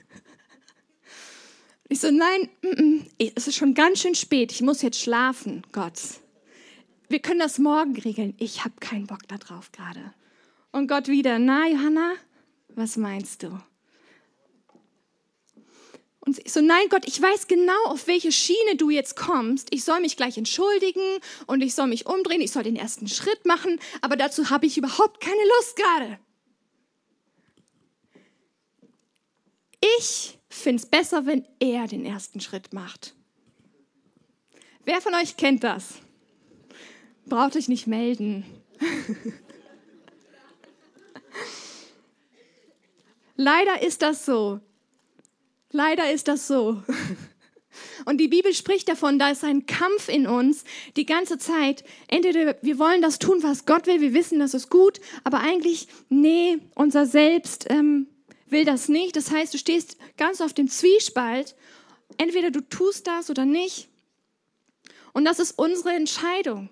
Ich 1.91 2.01
so, 2.01 2.11
nein, 2.11 2.51
mm, 2.61 2.83
mm, 2.83 3.07
es 3.35 3.49
ist 3.49 3.57
schon 3.57 3.73
ganz 3.73 4.03
schön 4.03 4.15
spät. 4.15 4.53
Ich 4.53 4.61
muss 4.61 4.83
jetzt 4.83 5.01
schlafen, 5.01 5.63
Gott. 5.73 5.99
Wir 7.09 7.19
können 7.19 7.41
das 7.41 7.59
morgen 7.59 7.97
regeln. 7.97 8.35
Ich 8.39 8.63
habe 8.63 8.75
keinen 8.79 9.07
Bock 9.07 9.27
darauf 9.27 9.73
gerade. 9.73 10.13
Und 10.71 10.87
Gott 10.87 11.09
wieder, 11.09 11.39
na, 11.39 11.67
Johanna, 11.67 12.13
was 12.79 12.97
meinst 12.97 13.43
du? 13.43 13.61
Und 16.21 16.39
ich 16.45 16.53
so, 16.53 16.61
nein, 16.61 16.89
Gott, 16.91 17.07
ich 17.07 17.21
weiß 17.21 17.49
genau, 17.49 17.85
auf 17.87 18.07
welche 18.07 18.33
Schiene 18.33 18.77
du 18.77 18.91
jetzt 18.91 19.17
kommst. 19.17 19.69
Ich 19.73 19.85
soll 19.85 20.01
mich 20.01 20.17
gleich 20.17 20.37
entschuldigen 20.37 21.03
und 21.47 21.63
ich 21.63 21.75
soll 21.75 21.89
mich 21.89 22.07
umdrehen, 22.07 22.41
ich 22.41 22.53
soll 22.53 22.63
den 22.63 22.77
ersten 22.77 23.09
Schritt 23.09 23.47
machen, 23.47 23.81
aber 24.03 24.17
dazu 24.17 24.51
habe 24.51 24.67
ich 24.67 24.77
überhaupt 24.77 25.21
keine 25.21 25.43
Lust 25.57 25.77
gerade. 25.77 26.19
Ich 29.99 30.39
finde 30.49 30.83
es 30.83 30.89
besser, 30.89 31.27
wenn 31.27 31.47
er 31.61 31.87
den 31.87 32.05
ersten 32.05 32.41
Schritt 32.41 32.73
macht. 32.73 33.15
Wer 34.85 35.01
von 35.01 35.15
euch 35.15 35.37
kennt 35.37 35.65
das? 35.65 35.95
Braucht 37.27 37.57
euch 37.57 37.69
nicht 37.69 37.87
melden. 37.87 38.45
Leider 43.41 43.81
ist 43.83 44.03
das 44.03 44.27
so. 44.27 44.59
Leider 45.71 46.11
ist 46.11 46.27
das 46.27 46.49
so. 46.49 46.83
Und 48.05 48.19
die 48.19 48.27
Bibel 48.27 48.53
spricht 48.53 48.89
davon, 48.89 49.21
da 49.21 49.31
ist 49.31 49.45
ein 49.45 49.65
Kampf 49.65 50.09
in 50.09 50.27
uns 50.27 50.65
die 50.97 51.07
ganze 51.07 51.39
Zeit. 51.39 51.85
Entweder 52.09 52.57
wir 52.63 52.79
wollen 52.81 53.01
das 53.01 53.21
tun, 53.21 53.45
was 53.45 53.65
Gott 53.65 53.87
will, 53.87 54.01
wir 54.01 54.13
wissen, 54.13 54.41
das 54.41 54.55
ist 54.55 54.71
gut, 54.71 55.01
aber 55.23 55.39
eigentlich, 55.39 55.87
nee, 56.09 56.59
unser 56.75 57.07
Selbst 57.07 57.67
ähm, 57.71 58.09
will 58.49 58.65
das 58.65 58.89
nicht. 58.89 59.15
Das 59.15 59.31
heißt, 59.31 59.55
du 59.55 59.59
stehst 59.59 59.99
ganz 60.17 60.41
auf 60.41 60.53
dem 60.53 60.69
Zwiespalt. 60.69 61.55
Entweder 62.17 62.51
du 62.51 62.61
tust 62.61 63.07
das 63.07 63.31
oder 63.31 63.45
nicht. 63.45 63.89
Und 65.13 65.25
das 65.25 65.39
ist 65.39 65.57
unsere 65.57 65.93
Entscheidung. 65.93 66.71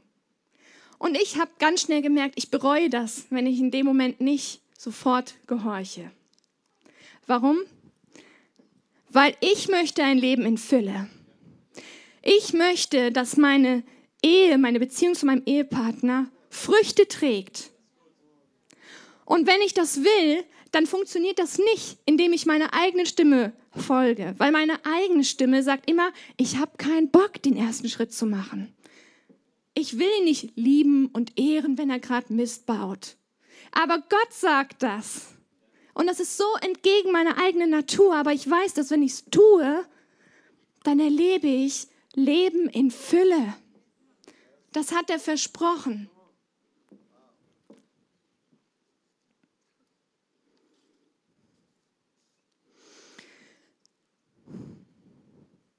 Und 0.98 1.16
ich 1.16 1.38
habe 1.38 1.52
ganz 1.60 1.82
schnell 1.82 2.02
gemerkt, 2.02 2.34
ich 2.36 2.50
bereue 2.50 2.90
das, 2.90 3.26
wenn 3.30 3.46
ich 3.46 3.60
in 3.60 3.70
dem 3.70 3.86
Moment 3.86 4.20
nicht 4.20 4.62
sofort 4.76 5.34
gehorche. 5.46 6.10
Warum? 7.26 7.58
Weil 9.10 9.36
ich 9.40 9.68
möchte 9.68 10.02
ein 10.02 10.18
Leben 10.18 10.44
in 10.44 10.58
Fülle. 10.58 11.08
Ich 12.22 12.52
möchte, 12.52 13.12
dass 13.12 13.36
meine 13.36 13.82
Ehe, 14.22 14.58
meine 14.58 14.80
Beziehung 14.80 15.14
zu 15.14 15.26
meinem 15.26 15.42
Ehepartner 15.46 16.30
Früchte 16.50 17.06
trägt. 17.06 17.70
Und 19.24 19.46
wenn 19.46 19.60
ich 19.60 19.74
das 19.74 20.02
will, 20.02 20.44
dann 20.72 20.86
funktioniert 20.86 21.38
das 21.38 21.58
nicht, 21.58 21.98
indem 22.04 22.32
ich 22.32 22.46
meiner 22.46 22.74
eigenen 22.74 23.06
Stimme 23.06 23.52
folge, 23.70 24.34
weil 24.38 24.52
meine 24.52 24.84
eigene 24.84 25.24
Stimme 25.24 25.62
sagt 25.62 25.88
immer, 25.90 26.12
ich 26.36 26.58
habe 26.58 26.76
keinen 26.76 27.10
Bock, 27.10 27.42
den 27.42 27.56
ersten 27.56 27.88
Schritt 27.88 28.12
zu 28.12 28.26
machen. 28.26 28.74
Ich 29.74 29.98
will 29.98 30.08
ihn 30.18 30.24
nicht 30.24 30.56
lieben 30.56 31.06
und 31.06 31.38
ehren, 31.38 31.76
wenn 31.76 31.90
er 31.90 31.98
gerade 31.98 32.32
Mist 32.32 32.66
baut. 32.66 33.16
Aber 33.72 33.98
Gott 33.98 34.32
sagt 34.32 34.82
das. 34.82 35.35
Und 35.96 36.08
das 36.08 36.20
ist 36.20 36.36
so 36.36 36.44
entgegen 36.60 37.10
meiner 37.10 37.38
eigenen 37.38 37.70
Natur, 37.70 38.14
aber 38.14 38.34
ich 38.34 38.48
weiß, 38.48 38.74
dass 38.74 38.90
wenn 38.90 39.02
ich 39.02 39.12
es 39.12 39.24
tue, 39.30 39.82
dann 40.82 41.00
erlebe 41.00 41.46
ich 41.46 41.88
Leben 42.12 42.68
in 42.68 42.90
Fülle. 42.90 43.54
Das 44.72 44.92
hat 44.92 45.08
er 45.08 45.18
versprochen. 45.18 46.10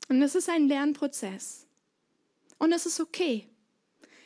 Und 0.10 0.24
es 0.24 0.34
ist 0.34 0.50
ein 0.50 0.68
Lernprozess. 0.68 1.68
Und 2.58 2.72
es 2.72 2.88
ist 2.88 3.00
okay. 3.00 3.48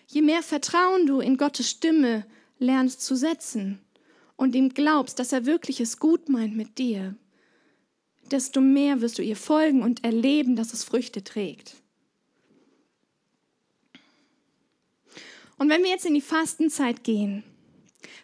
Je 0.08 0.22
mehr 0.22 0.42
Vertrauen 0.42 1.06
du 1.06 1.20
in 1.20 1.36
Gottes 1.36 1.70
Stimme 1.70 2.26
lernst 2.60 3.02
zu 3.02 3.18
setzen 3.18 3.86
und 4.36 4.56
ihm 4.56 4.70
glaubst, 4.70 5.20
dass 5.20 5.32
er 5.32 5.46
wirklich 5.46 5.80
es 5.80 6.00
gut 6.00 6.30
meint 6.30 6.56
mit 6.56 6.78
dir, 6.78 7.16
desto 8.32 8.62
mehr 8.62 9.02
wirst 9.02 9.18
du 9.18 9.22
ihr 9.22 9.36
folgen 9.36 9.84
und 9.84 10.04
erleben, 10.04 10.56
dass 10.56 10.74
es 10.74 10.84
Früchte 10.84 11.24
trägt. 11.24 11.76
Und 15.58 15.70
wenn 15.70 15.84
wir 15.84 15.92
jetzt 15.92 16.06
in 16.06 16.16
die 16.16 16.22
Fastenzeit 16.22 17.04
gehen, 17.04 17.44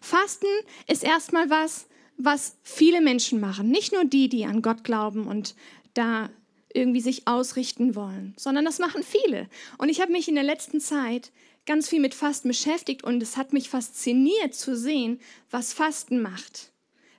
Fasten 0.01 0.47
ist 0.87 1.03
erstmal 1.03 1.49
was, 1.49 1.87
was 2.17 2.57
viele 2.63 3.01
Menschen 3.01 3.39
machen, 3.39 3.69
nicht 3.69 3.93
nur 3.93 4.05
die, 4.05 4.27
die 4.27 4.45
an 4.45 4.61
Gott 4.61 4.83
glauben 4.83 5.27
und 5.27 5.55
da 5.93 6.29
irgendwie 6.73 7.01
sich 7.01 7.27
ausrichten 7.27 7.95
wollen, 7.95 8.33
sondern 8.37 8.65
das 8.65 8.79
machen 8.79 9.03
viele. 9.03 9.47
Und 9.77 9.89
ich 9.89 10.01
habe 10.01 10.11
mich 10.11 10.27
in 10.27 10.35
der 10.35 10.43
letzten 10.43 10.79
Zeit 10.79 11.31
ganz 11.67 11.87
viel 11.87 11.99
mit 11.99 12.15
Fasten 12.15 12.47
beschäftigt 12.47 13.03
und 13.03 13.21
es 13.21 13.37
hat 13.37 13.53
mich 13.53 13.69
fasziniert 13.69 14.55
zu 14.55 14.75
sehen, 14.75 15.19
was 15.51 15.73
Fasten 15.73 16.21
macht. 16.21 16.71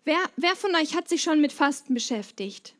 Wer, 0.04 0.18
wer 0.36 0.56
von 0.56 0.74
euch 0.74 0.96
hat 0.96 1.08
sich 1.08 1.22
schon 1.22 1.40
mit 1.40 1.52
Fasten 1.52 1.94
beschäftigt? 1.94 2.74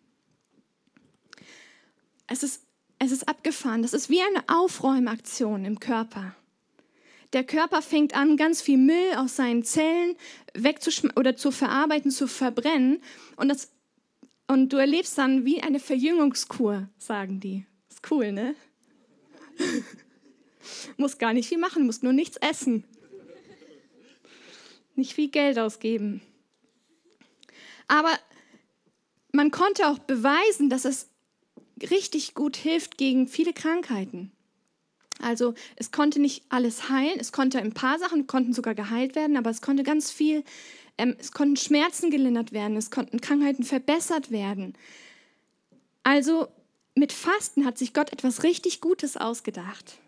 Es 2.26 2.42
ist, 2.42 2.64
es 2.98 3.12
ist 3.12 3.28
abgefahren. 3.28 3.83
Das 3.83 3.92
ist 3.92 4.11
wie 4.11 4.20
eine 4.20 4.42
Aufräumaktion 4.48 5.64
im 5.64 5.78
Körper. 5.78 6.35
Der 7.35 7.44
Körper 7.44 7.83
fängt 7.83 8.16
an, 8.16 8.38
ganz 8.38 8.62
viel 8.62 8.78
Müll 8.78 9.14
aus 9.16 9.37
seinen 9.37 9.62
Zellen 9.62 10.16
wegzuschmeißen 10.54 11.18
oder 11.18 11.37
zu 11.37 11.50
verarbeiten, 11.50 12.11
zu 12.11 12.26
verbrennen. 12.26 13.02
Und 13.37 13.48
das 13.48 13.70
und 14.46 14.72
du 14.72 14.78
erlebst 14.78 15.18
dann 15.18 15.44
wie 15.44 15.62
eine 15.62 15.78
Verjüngungskur, 15.78 16.88
sagen 16.96 17.38
die. 17.38 17.66
Ist 17.90 18.11
cool, 18.11 18.33
ne? 18.33 18.54
musst 20.96 21.18
gar 21.18 21.33
nicht 21.33 21.48
viel 21.48 21.59
machen, 21.59 21.87
musst 21.87 22.02
nur 22.02 22.12
nichts 22.12 22.37
essen. 22.37 22.85
Nicht 24.94 25.14
viel 25.14 25.28
Geld 25.28 25.59
ausgeben. 25.59 26.20
Aber 27.87 28.18
man 29.33 29.50
konnte 29.50 29.88
auch 29.88 29.98
beweisen, 29.98 30.70
dass 30.70 30.85
es 30.85 31.09
richtig 31.90 32.35
gut 32.35 32.57
hilft 32.57 32.98
gegen 32.98 33.28
viele 33.28 33.52
Krankheiten. 33.52 34.33
Also 35.20 35.54
es 35.76 35.90
konnte 35.90 36.20
nicht 36.20 36.44
alles 36.48 36.88
heilen, 36.90 37.18
es 37.18 37.33
konnte 37.33 37.59
ein 37.59 37.72
paar 37.72 37.98
Sachen 37.98 38.26
konnten 38.26 38.52
sogar 38.52 38.74
geheilt 38.74 39.16
werden, 39.16 39.37
aber 39.37 39.50
es 39.50 39.62
konnte 39.62 39.83
ganz 39.83 40.11
viel, 40.11 40.44
ähm, 40.96 41.16
es 41.18 41.33
konnten 41.33 41.57
Schmerzen 41.57 42.11
gelindert 42.11 42.52
werden, 42.52 42.76
es 42.76 42.90
konnten 42.90 43.20
Krankheiten 43.20 43.64
verbessert 43.64 44.31
werden. 44.31 44.74
Also 46.04 46.48
mit 46.94 47.12
Fasten 47.12 47.64
hat 47.64 47.78
sich 47.78 47.94
Gott 47.94 48.12
etwas 48.12 48.42
richtig 48.42 48.81
Gutes 48.81 49.16
ausgedacht. 49.16 49.98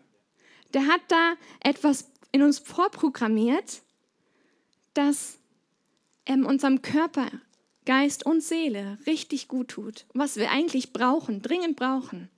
Der 0.73 0.87
hat 0.87 1.01
da 1.07 1.35
etwas 1.59 2.09
in 2.31 2.41
uns 2.41 2.59
vorprogrammiert, 2.59 3.81
das 4.93 5.37
ähm, 6.25 6.45
unserem 6.45 6.81
Körper, 6.81 7.29
Geist 7.85 8.25
und 8.25 8.41
Seele 8.41 8.99
richtig 9.05 9.47
gut 9.47 9.69
tut, 9.69 10.05
was 10.13 10.35
wir 10.35 10.51
eigentlich 10.51 10.93
brauchen, 10.93 11.41
dringend 11.41 11.75
brauchen. 11.75 12.29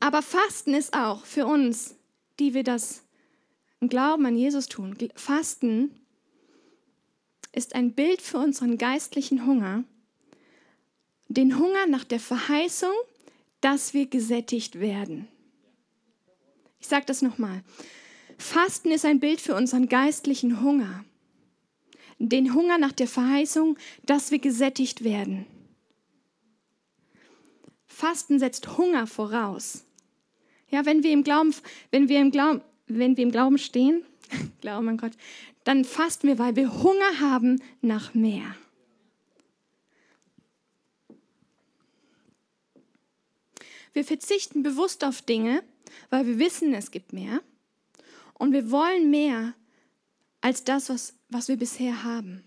Aber 0.00 0.20
Fasten 0.20 0.74
ist 0.74 0.92
auch 0.94 1.24
für 1.24 1.46
uns, 1.46 1.96
die 2.38 2.52
wir 2.52 2.62
das 2.62 3.02
im 3.80 3.88
Glauben 3.88 4.26
an 4.26 4.36
Jesus 4.36 4.68
tun. 4.68 4.96
Fasten 5.14 5.98
ist 7.52 7.74
ein 7.74 7.94
Bild 7.94 8.20
für 8.20 8.38
unseren 8.38 8.76
geistlichen 8.76 9.46
Hunger, 9.46 9.84
den 11.28 11.58
Hunger 11.58 11.86
nach 11.88 12.04
der 12.04 12.20
Verheißung, 12.20 12.92
dass 13.60 13.94
wir 13.94 14.06
gesättigt 14.06 14.80
werden. 14.80 15.28
Ich 16.78 16.88
sage 16.88 17.06
das 17.06 17.22
nochmal. 17.22 17.62
Fasten 18.38 18.90
ist 18.90 19.04
ein 19.04 19.20
Bild 19.20 19.40
für 19.40 19.54
unseren 19.54 19.88
geistlichen 19.88 20.60
Hunger, 20.62 21.04
den 22.18 22.54
Hunger 22.54 22.78
nach 22.78 22.92
der 22.92 23.08
Verheißung, 23.08 23.76
dass 24.04 24.30
wir 24.30 24.38
gesättigt 24.38 25.04
werden. 25.04 25.46
Fasten 27.86 28.38
setzt 28.38 28.76
Hunger 28.76 29.06
voraus. 29.06 29.84
Ja, 30.68 30.84
wenn 30.84 31.02
wir 31.02 31.12
im 31.12 31.24
Glauben, 31.24 31.54
wenn 31.90 32.08
wir 32.08 32.20
im 32.20 32.30
Glauben, 32.30 32.60
wenn 32.86 33.16
wir 33.16 33.24
im 33.24 33.30
Glauben 33.30 33.58
stehen, 33.58 34.04
Glauben 34.60 34.88
an 34.88 34.98
Gott, 34.98 35.12
dann 35.64 35.84
fasten 35.84 36.28
wir, 36.28 36.38
weil 36.38 36.56
wir 36.56 36.82
Hunger 36.82 37.20
haben 37.20 37.60
nach 37.80 38.14
mehr. 38.14 38.54
Wir 43.96 44.04
verzichten 44.04 44.62
bewusst 44.62 45.04
auf 45.04 45.22
Dinge, 45.22 45.64
weil 46.10 46.26
wir 46.26 46.38
wissen, 46.38 46.74
es 46.74 46.90
gibt 46.90 47.14
mehr. 47.14 47.40
Und 48.34 48.52
wir 48.52 48.70
wollen 48.70 49.08
mehr 49.08 49.54
als 50.42 50.64
das, 50.64 50.90
was, 50.90 51.14
was 51.30 51.48
wir 51.48 51.56
bisher 51.56 52.04
haben. 52.04 52.44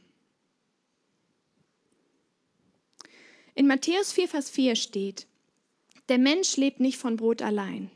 In 3.56 3.66
Matthäus 3.66 4.12
4, 4.12 4.28
Vers 4.28 4.52
4 4.52 4.76
steht, 4.76 5.26
der 6.08 6.20
Mensch 6.20 6.56
lebt 6.56 6.82
nicht 6.82 7.00
von 7.00 7.16
Brot 7.16 7.42
allein, 7.42 7.90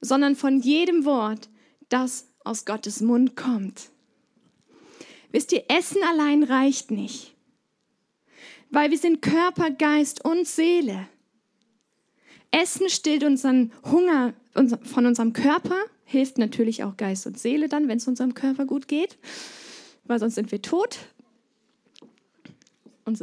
sondern 0.00 0.34
von 0.34 0.58
jedem 0.58 1.04
Wort, 1.04 1.50
das 1.90 2.28
aus 2.44 2.64
Gottes 2.64 3.02
Mund 3.02 3.36
kommt. 3.36 3.90
Wisst 5.32 5.52
ihr, 5.52 5.66
Essen 5.68 6.02
allein 6.02 6.42
reicht 6.42 6.90
nicht, 6.90 7.34
weil 8.70 8.90
wir 8.90 8.98
sind 8.98 9.20
Körper, 9.20 9.70
Geist 9.70 10.24
und 10.24 10.48
Seele. 10.48 11.10
Essen 12.54 12.88
stillt 12.88 13.24
unseren 13.24 13.72
Hunger 13.84 14.32
von 14.84 15.06
unserem 15.06 15.32
Körper, 15.32 15.76
hilft 16.04 16.38
natürlich 16.38 16.84
auch 16.84 16.96
Geist 16.96 17.26
und 17.26 17.36
Seele 17.38 17.68
dann, 17.68 17.88
wenn 17.88 17.96
es 17.98 18.06
unserem 18.06 18.34
Körper 18.34 18.64
gut 18.64 18.86
geht, 18.86 19.18
weil 20.04 20.20
sonst 20.20 20.36
sind 20.36 20.52
wir 20.52 20.62
tot. 20.62 20.98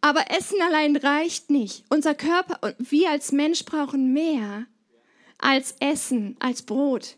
Aber 0.00 0.30
Essen 0.30 0.60
allein 0.62 0.96
reicht 0.96 1.50
nicht. 1.50 1.84
Unser 1.88 2.14
Körper 2.14 2.58
und 2.62 2.76
wir 2.90 3.10
als 3.10 3.32
Mensch 3.32 3.64
brauchen 3.64 4.12
mehr 4.12 4.66
als 5.38 5.74
Essen, 5.80 6.36
als 6.38 6.62
Brot. 6.62 7.16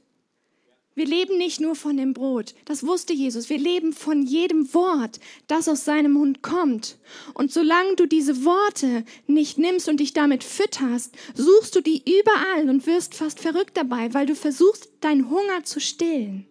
Wir 0.97 1.07
leben 1.07 1.39
nicht 1.39 1.61
nur 1.61 1.77
von 1.77 1.97
dem 1.97 2.15
Brot, 2.15 2.55
das 2.65 2.85
wusste 2.85 3.13
Jesus. 3.13 3.49
Wir 3.49 3.59
leben 3.59 3.93
von 3.93 4.23
jedem 4.23 4.75
Wort, 4.75 5.21
das 5.47 5.69
aus 5.69 5.85
seinem 5.85 6.13
Mund 6.13 6.43
kommt. 6.43 6.99
Und 7.35 7.53
solange 7.53 7.95
du 7.95 8.07
diese 8.07 8.45
Worte 8.45 9.05
nicht 9.29 9.59
nimmst 9.59 9.89
und 9.89 10.01
dich 10.01 10.15
damit 10.15 10.43
fütterst, 10.43 11.15
suchst 11.35 11.77
du 11.77 11.83
die 11.83 12.03
überall 12.19 12.69
und 12.69 12.87
wirst 12.87 13.15
fast 13.15 13.39
verrückt 13.39 13.77
dabei, 13.77 14.13
weil 14.15 14.27
du 14.27 14.35
versuchst, 14.35 14.89
deinen 15.01 15.31
Hunger 15.31 15.63
zu 15.63 15.79
stillen. 15.79 16.47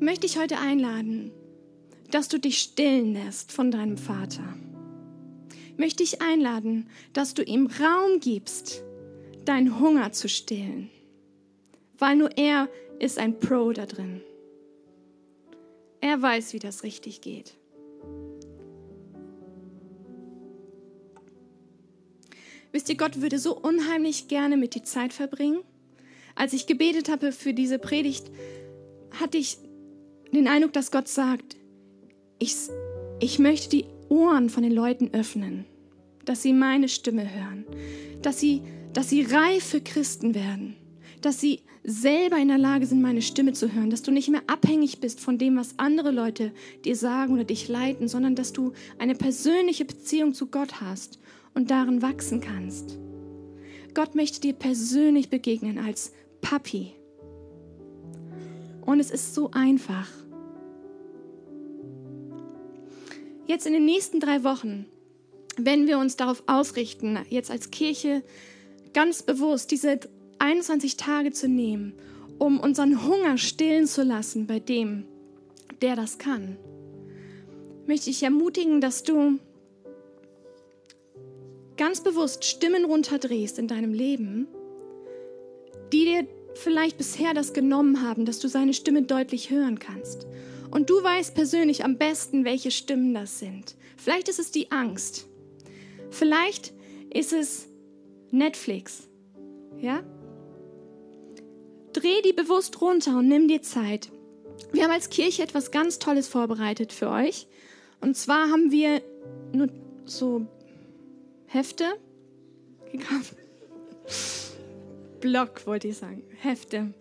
möchte 0.00 0.26
ich 0.26 0.38
heute 0.38 0.58
einladen, 0.58 1.30
dass 2.10 2.28
du 2.28 2.38
dich 2.38 2.58
stillen 2.58 3.12
lässt 3.12 3.52
von 3.52 3.70
deinem 3.70 3.98
Vater. 3.98 4.42
Möchte 5.80 6.02
ich 6.02 6.20
einladen, 6.20 6.90
dass 7.14 7.32
du 7.32 7.42
ihm 7.42 7.66
Raum 7.66 8.20
gibst, 8.20 8.82
deinen 9.46 9.80
Hunger 9.80 10.12
zu 10.12 10.28
stillen, 10.28 10.90
weil 11.98 12.16
nur 12.16 12.36
er 12.36 12.68
ist 12.98 13.18
ein 13.18 13.40
Pro 13.40 13.72
da 13.72 13.86
drin. 13.86 14.20
Er 16.02 16.20
weiß, 16.20 16.52
wie 16.52 16.58
das 16.58 16.82
richtig 16.82 17.22
geht. 17.22 17.54
Wisst 22.72 22.90
ihr, 22.90 22.98
Gott 22.98 23.22
würde 23.22 23.38
so 23.38 23.56
unheimlich 23.56 24.28
gerne 24.28 24.58
mit 24.58 24.74
dir 24.74 24.84
Zeit 24.84 25.14
verbringen. 25.14 25.60
Als 26.34 26.52
ich 26.52 26.66
gebetet 26.66 27.08
habe 27.08 27.32
für 27.32 27.54
diese 27.54 27.78
Predigt, 27.78 28.30
hatte 29.18 29.38
ich 29.38 29.56
den 30.30 30.46
Eindruck, 30.46 30.74
dass 30.74 30.90
Gott 30.90 31.08
sagt, 31.08 31.56
ich, 32.38 32.54
ich 33.18 33.38
möchte 33.38 33.70
die 33.70 33.86
Ohren 34.10 34.50
von 34.50 34.62
den 34.62 34.72
Leuten 34.72 35.10
öffnen, 35.12 35.64
dass 36.26 36.42
sie 36.42 36.52
meine 36.52 36.88
Stimme 36.88 37.22
hören, 37.22 37.64
dass 38.20 38.38
sie, 38.38 38.62
dass 38.92 39.08
sie 39.08 39.22
reife 39.22 39.80
Christen 39.80 40.34
werden, 40.34 40.76
dass 41.22 41.40
sie 41.40 41.60
selber 41.82 42.36
in 42.36 42.48
der 42.48 42.58
Lage 42.58 42.84
sind, 42.86 43.00
meine 43.00 43.22
Stimme 43.22 43.52
zu 43.52 43.72
hören, 43.72 43.88
dass 43.88 44.02
du 44.02 44.10
nicht 44.10 44.28
mehr 44.28 44.42
abhängig 44.46 45.00
bist 45.00 45.20
von 45.20 45.38
dem, 45.38 45.56
was 45.56 45.78
andere 45.78 46.10
Leute 46.10 46.52
dir 46.84 46.96
sagen 46.96 47.34
oder 47.34 47.44
dich 47.44 47.68
leiten, 47.68 48.08
sondern 48.08 48.34
dass 48.34 48.52
du 48.52 48.72
eine 48.98 49.14
persönliche 49.14 49.86
Beziehung 49.86 50.34
zu 50.34 50.48
Gott 50.48 50.80
hast 50.80 51.18
und 51.54 51.70
darin 51.70 52.02
wachsen 52.02 52.40
kannst. 52.40 52.98
Gott 53.94 54.14
möchte 54.14 54.40
dir 54.40 54.52
persönlich 54.52 55.30
begegnen 55.30 55.78
als 55.78 56.12
Papi. 56.40 56.92
Und 58.82 59.00
es 59.00 59.10
ist 59.10 59.34
so 59.34 59.50
einfach. 59.52 60.08
Jetzt 63.50 63.66
in 63.66 63.72
den 63.72 63.84
nächsten 63.84 64.20
drei 64.20 64.44
Wochen, 64.44 64.86
wenn 65.56 65.88
wir 65.88 65.98
uns 65.98 66.16
darauf 66.16 66.42
ausrichten, 66.46 67.18
jetzt 67.28 67.50
als 67.50 67.70
Kirche 67.70 68.22
ganz 68.94 69.22
bewusst 69.22 69.72
diese 69.72 69.98
21 70.38 70.96
Tage 70.96 71.32
zu 71.32 71.48
nehmen, 71.48 71.92
um 72.38 72.60
unseren 72.60 73.04
Hunger 73.04 73.36
stillen 73.36 73.86
zu 73.86 74.04
lassen 74.04 74.46
bei 74.46 74.60
dem, 74.60 75.04
der 75.82 75.96
das 75.96 76.18
kann, 76.18 76.56
möchte 77.86 78.08
ich 78.08 78.22
ermutigen, 78.22 78.80
dass 78.80 79.02
du 79.02 79.38
ganz 81.76 82.02
bewusst 82.02 82.44
Stimmen 82.44 82.84
runterdrehst 82.84 83.58
in 83.58 83.66
deinem 83.66 83.92
Leben, 83.92 84.46
die 85.92 86.04
dir 86.04 86.26
vielleicht 86.54 86.98
bisher 86.98 87.34
das 87.34 87.52
genommen 87.52 88.02
haben, 88.02 88.26
dass 88.26 88.38
du 88.38 88.48
seine 88.48 88.74
Stimme 88.74 89.02
deutlich 89.02 89.50
hören 89.50 89.80
kannst. 89.80 90.26
Und 90.70 90.88
du 90.88 91.02
weißt 91.02 91.34
persönlich 91.34 91.84
am 91.84 91.98
besten, 91.98 92.44
welche 92.44 92.70
Stimmen 92.70 93.14
das 93.14 93.38
sind. 93.38 93.74
Vielleicht 93.96 94.28
ist 94.28 94.38
es 94.38 94.50
die 94.50 94.70
Angst. 94.70 95.26
Vielleicht 96.10 96.72
ist 97.12 97.32
es 97.32 97.68
Netflix. 98.30 99.08
Ja? 99.78 100.02
Dreh 101.92 102.22
die 102.24 102.32
bewusst 102.32 102.80
runter 102.80 103.18
und 103.18 103.28
nimm 103.28 103.48
dir 103.48 103.62
Zeit. 103.62 104.10
Wir 104.72 104.84
haben 104.84 104.92
als 104.92 105.10
Kirche 105.10 105.42
etwas 105.42 105.70
ganz 105.70 105.98
Tolles 105.98 106.28
vorbereitet 106.28 106.92
für 106.92 107.10
euch. 107.10 107.48
Und 108.00 108.16
zwar 108.16 108.50
haben 108.50 108.70
wir 108.70 109.02
nur 109.52 109.68
so 110.04 110.46
Hefte 111.46 111.84
gekauft. 112.92 113.34
Block 115.20 115.66
wollte 115.66 115.88
ich 115.88 115.98
sagen. 115.98 116.22
Hefte. 116.40 116.94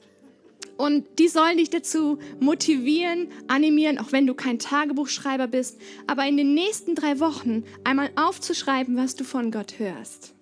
Und 0.80 1.20
die 1.20 1.28
sollen 1.28 1.58
dich 1.58 1.70
dazu 1.70 2.20
motivieren, 2.40 3.28
animieren, 3.50 3.98
auch 3.98 4.14
wenn 4.14 4.26
du 4.26 4.34
kein 4.34 4.60
Tagebuchschreiber 4.60 5.48
bist, 5.48 5.78
aber 6.08 6.26
in 6.26 6.38
den 6.38 6.54
nächsten 6.54 6.96
drei 6.96 7.20
Wochen 7.20 7.66
einmal 7.84 8.10
aufzuschreiben, 8.16 8.96
was 8.96 9.18
du 9.18 9.26
von 9.26 9.52
Gott 9.52 9.78
hörst. 9.78 10.34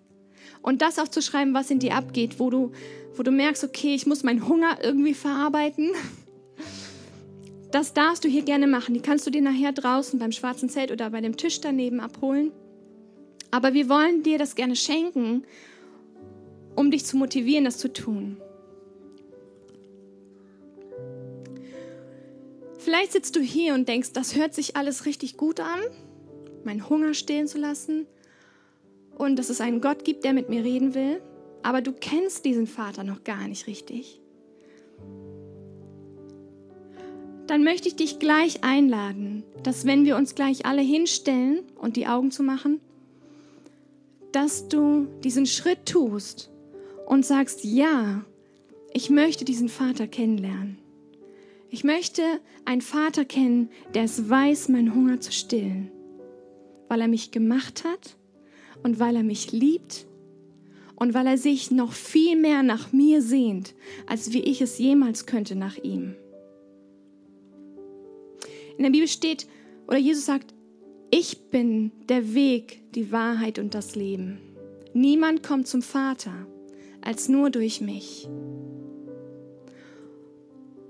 Und 0.62 0.84
das 0.84 1.00
aufzuschreiben, 1.00 1.56
was 1.56 1.72
in 1.72 1.80
dir 1.80 1.96
abgeht, 1.96 2.40
wo 2.40 2.52
du, 2.52 2.72
wo 3.16 3.24
du 3.24 3.32
merkst, 3.32 3.64
okay, 3.64 3.96
ich 3.96 4.06
muss 4.06 4.22
meinen 4.22 4.48
Hunger 4.48 4.78
irgendwie 4.84 5.16
verarbeiten. 5.16 5.90
Das 7.70 7.94
darfst 7.94 8.24
du 8.24 8.30
hier 8.30 8.44
gerne 8.44 8.66
machen. 8.66 8.94
Die 8.94 9.02
kannst 9.02 9.28
du 9.28 9.30
dir 9.30 9.42
nachher 9.42 9.74
draußen 9.74 10.18
beim 10.18 10.32
schwarzen 10.32 10.70
Zelt 10.70 10.90
oder 10.90 11.10
bei 11.10 11.20
dem 11.20 11.36
Tisch 11.36 11.60
daneben 11.60 12.00
abholen. 12.00 12.54
Aber 13.52 13.74
wir 13.74 13.90
wollen 13.90 14.24
dir 14.24 14.38
das 14.38 14.56
gerne 14.56 14.78
schenken, 14.78 15.44
um 16.74 16.90
dich 16.90 17.06
zu 17.06 17.18
motivieren, 17.18 17.66
das 17.66 17.78
zu 17.78 17.92
tun. 17.92 18.38
Vielleicht 22.88 23.12
sitzt 23.12 23.36
du 23.36 23.42
hier 23.42 23.74
und 23.74 23.90
denkst, 23.90 24.14
das 24.14 24.38
hört 24.38 24.54
sich 24.54 24.78
alles 24.78 25.06
richtig 25.06 25.36
gut 25.36 25.60
an, 25.60 25.82
meinen 26.64 26.88
Hunger 26.88 27.14
stillen 27.14 27.46
zu 27.46 27.58
lassen 27.58 28.08
und 29.18 29.36
dass 29.36 29.50
es 29.50 29.60
einen 29.60 29.82
Gott 29.82 30.06
gibt, 30.06 30.24
der 30.24 30.32
mit 30.32 30.48
mir 30.48 30.64
reden 30.64 30.96
will, 30.96 31.22
aber 31.64 31.82
du 31.82 31.92
kennst 31.92 32.46
diesen 32.46 32.66
Vater 32.66 33.04
noch 33.04 33.26
gar 33.26 33.46
nicht 33.50 33.68
richtig. 33.68 34.22
Dann 37.48 37.66
möchte 37.66 37.90
ich 37.90 37.98
dich 37.98 38.20
gleich 38.20 38.64
einladen, 38.64 39.44
dass 39.64 39.86
wenn 39.86 40.06
wir 40.06 40.16
uns 40.16 40.34
gleich 40.34 40.66
alle 40.66 40.82
hinstellen 40.82 41.64
und 41.76 41.98
die 41.98 42.08
Augen 42.08 42.32
zu 42.32 42.42
machen, 42.42 42.80
dass 44.32 44.70
du 44.70 45.10
diesen 45.26 45.46
Schritt 45.46 45.86
tust 45.88 46.52
und 47.06 47.26
sagst, 47.26 47.66
ja, 47.66 48.24
ich 48.94 49.10
möchte 49.10 49.44
diesen 49.44 49.68
Vater 49.68 50.08
kennenlernen. 50.08 50.87
Ich 51.70 51.84
möchte 51.84 52.22
einen 52.66 52.82
Vater 52.82 53.26
kennen, 53.26 53.70
der 53.94 54.04
es 54.04 54.30
weiß, 54.30 54.70
meinen 54.70 54.96
Hunger 54.96 55.20
zu 55.20 55.32
stillen, 55.32 55.92
weil 56.88 57.02
er 57.02 57.08
mich 57.08 57.32
gemacht 57.32 57.84
hat 57.84 58.16
und 58.84 59.00
weil 59.00 59.18
er 59.18 59.24
mich 59.24 59.52
liebt 59.52 60.08
und 60.96 61.14
weil 61.14 61.28
er 61.28 61.38
sich 61.38 61.70
noch 61.70 61.92
viel 61.92 62.38
mehr 62.38 62.64
nach 62.64 62.94
mir 62.94 63.22
sehnt, 63.22 63.76
als 64.06 64.32
wie 64.32 64.42
ich 64.42 64.62
es 64.62 64.80
jemals 64.80 65.26
könnte 65.26 65.56
nach 65.56 65.78
ihm. 65.78 66.16
In 68.78 68.84
der 68.84 68.92
Bibel 68.92 69.08
steht, 69.08 69.48
oder 69.88 69.98
Jesus 69.98 70.26
sagt, 70.26 70.54
ich 71.12 71.50
bin 71.50 71.92
der 72.10 72.34
Weg, 72.34 72.82
die 72.94 73.12
Wahrheit 73.12 73.60
und 73.60 73.74
das 73.74 73.96
Leben. 73.96 74.40
Niemand 74.94 75.44
kommt 75.44 75.68
zum 75.68 75.82
Vater 75.82 76.48
als 77.02 77.30
nur 77.30 77.50
durch 77.50 77.82
mich. 77.82 78.28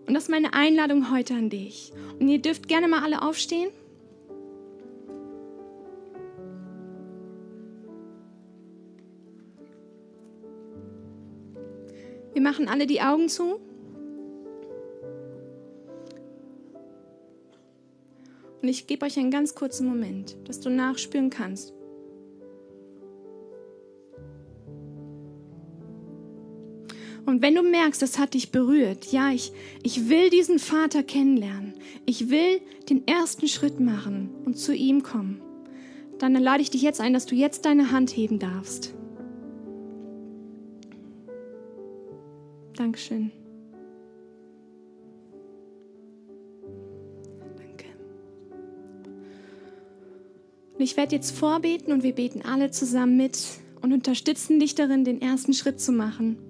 Und 0.08 0.14
das 0.14 0.24
ist 0.24 0.30
meine 0.30 0.54
Einladung 0.54 1.12
heute 1.12 1.34
an 1.34 1.50
dich. 1.50 1.92
Und 2.18 2.30
ihr 2.30 2.42
dürft 2.42 2.70
gerne 2.70 2.88
mal 2.88 3.04
alle 3.04 3.22
aufstehen. 3.22 3.70
Wir 12.34 12.42
machen 12.42 12.70
alle 12.70 12.88
die 12.88 13.02
Augen 13.02 13.28
zu. 13.28 13.60
Und 18.62 18.70
ich 18.70 18.88
gebe 18.88 19.06
euch 19.06 19.18
einen 19.20 19.32
ganz 19.32 19.56
kurzen 19.56 19.88
Moment, 19.88 20.38
dass 20.46 20.62
du 20.62 20.70
nachspüren 20.70 21.30
kannst. 21.30 21.77
Und 27.28 27.42
wenn 27.42 27.56
du 27.56 27.62
merkst, 27.62 28.02
das 28.02 28.18
hat 28.20 28.36
dich 28.36 28.54
berührt, 28.54 29.12
ja, 29.12 29.32
ich, 29.32 29.52
ich 29.84 30.08
will 30.08 30.30
diesen 30.30 30.60
Vater 30.60 31.04
kennenlernen, 31.04 31.74
ich 32.06 32.30
will 32.30 32.62
den 32.90 33.06
ersten 33.06 33.50
Schritt 33.50 33.82
machen 33.82 34.30
und 34.46 34.58
zu 34.58 34.74
ihm 34.74 35.04
kommen, 35.04 35.42
dann 36.20 36.36
lade 36.36 36.62
ich 36.62 36.70
dich 36.70 36.82
jetzt 36.82 37.02
ein, 37.02 37.12
dass 37.12 37.26
du 37.26 37.36
jetzt 37.36 37.66
deine 37.66 37.92
Hand 37.92 38.16
heben 38.16 38.40
darfst. 38.40 38.94
Dankeschön. 42.78 43.34
Danke. 47.58 47.88
Und 50.76 50.82
ich 50.82 50.96
werde 50.96 51.14
jetzt 51.14 51.32
vorbeten 51.32 51.92
und 51.92 52.04
wir 52.04 52.14
beten 52.14 52.42
alle 52.42 52.72
zusammen 52.72 53.18
mit 53.18 53.38
und 53.82 53.92
unterstützen 53.92 54.62
dich 54.62 54.76
darin, 54.76 55.04
den 55.04 55.22
ersten 55.22 55.54
Schritt 55.54 55.82
zu 55.82 55.92
machen. 55.92 56.47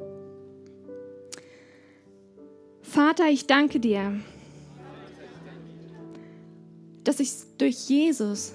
Vater, 3.17 3.31
ich 3.31 3.47
danke 3.47 3.79
dir, 3.79 4.19
dass 7.03 7.19
ich 7.19 7.31
durch 7.57 7.89
Jesus 7.89 8.53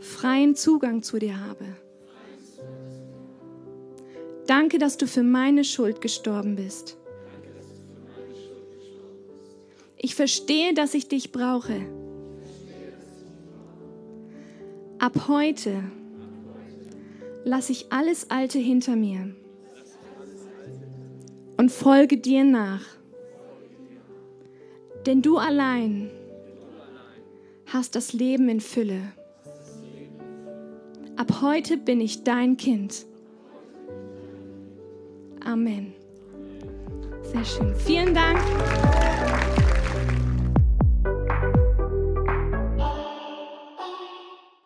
freien 0.00 0.56
Zugang 0.56 1.02
zu 1.02 1.18
dir 1.18 1.38
habe. 1.38 1.66
Danke, 4.46 4.78
dass 4.78 4.96
du 4.96 5.06
für 5.06 5.22
meine 5.22 5.62
Schuld 5.62 6.00
gestorben 6.00 6.56
bist. 6.56 6.96
Ich 9.98 10.14
verstehe, 10.14 10.72
dass 10.72 10.94
ich 10.94 11.06
dich 11.06 11.32
brauche. 11.32 11.82
Ab 14.98 15.28
heute 15.28 15.84
lasse 17.44 17.72
ich 17.72 17.92
alles 17.92 18.30
Alte 18.30 18.58
hinter 18.58 18.96
mir 18.96 19.34
und 21.60 21.70
folge 21.70 22.16
dir 22.16 22.42
nach. 22.42 22.80
Denn 25.04 25.20
du 25.20 25.36
allein 25.36 26.10
hast 27.66 27.94
das 27.96 28.14
Leben 28.14 28.48
in 28.48 28.60
Fülle. 28.60 29.12
Ab 31.16 31.42
heute 31.42 31.76
bin 31.76 32.00
ich 32.00 32.24
dein 32.24 32.56
Kind. 32.56 33.04
Amen. 35.44 35.92
Sehr 37.24 37.44
schön. 37.44 37.74
Vielen 37.76 38.14
Dank. 38.14 38.40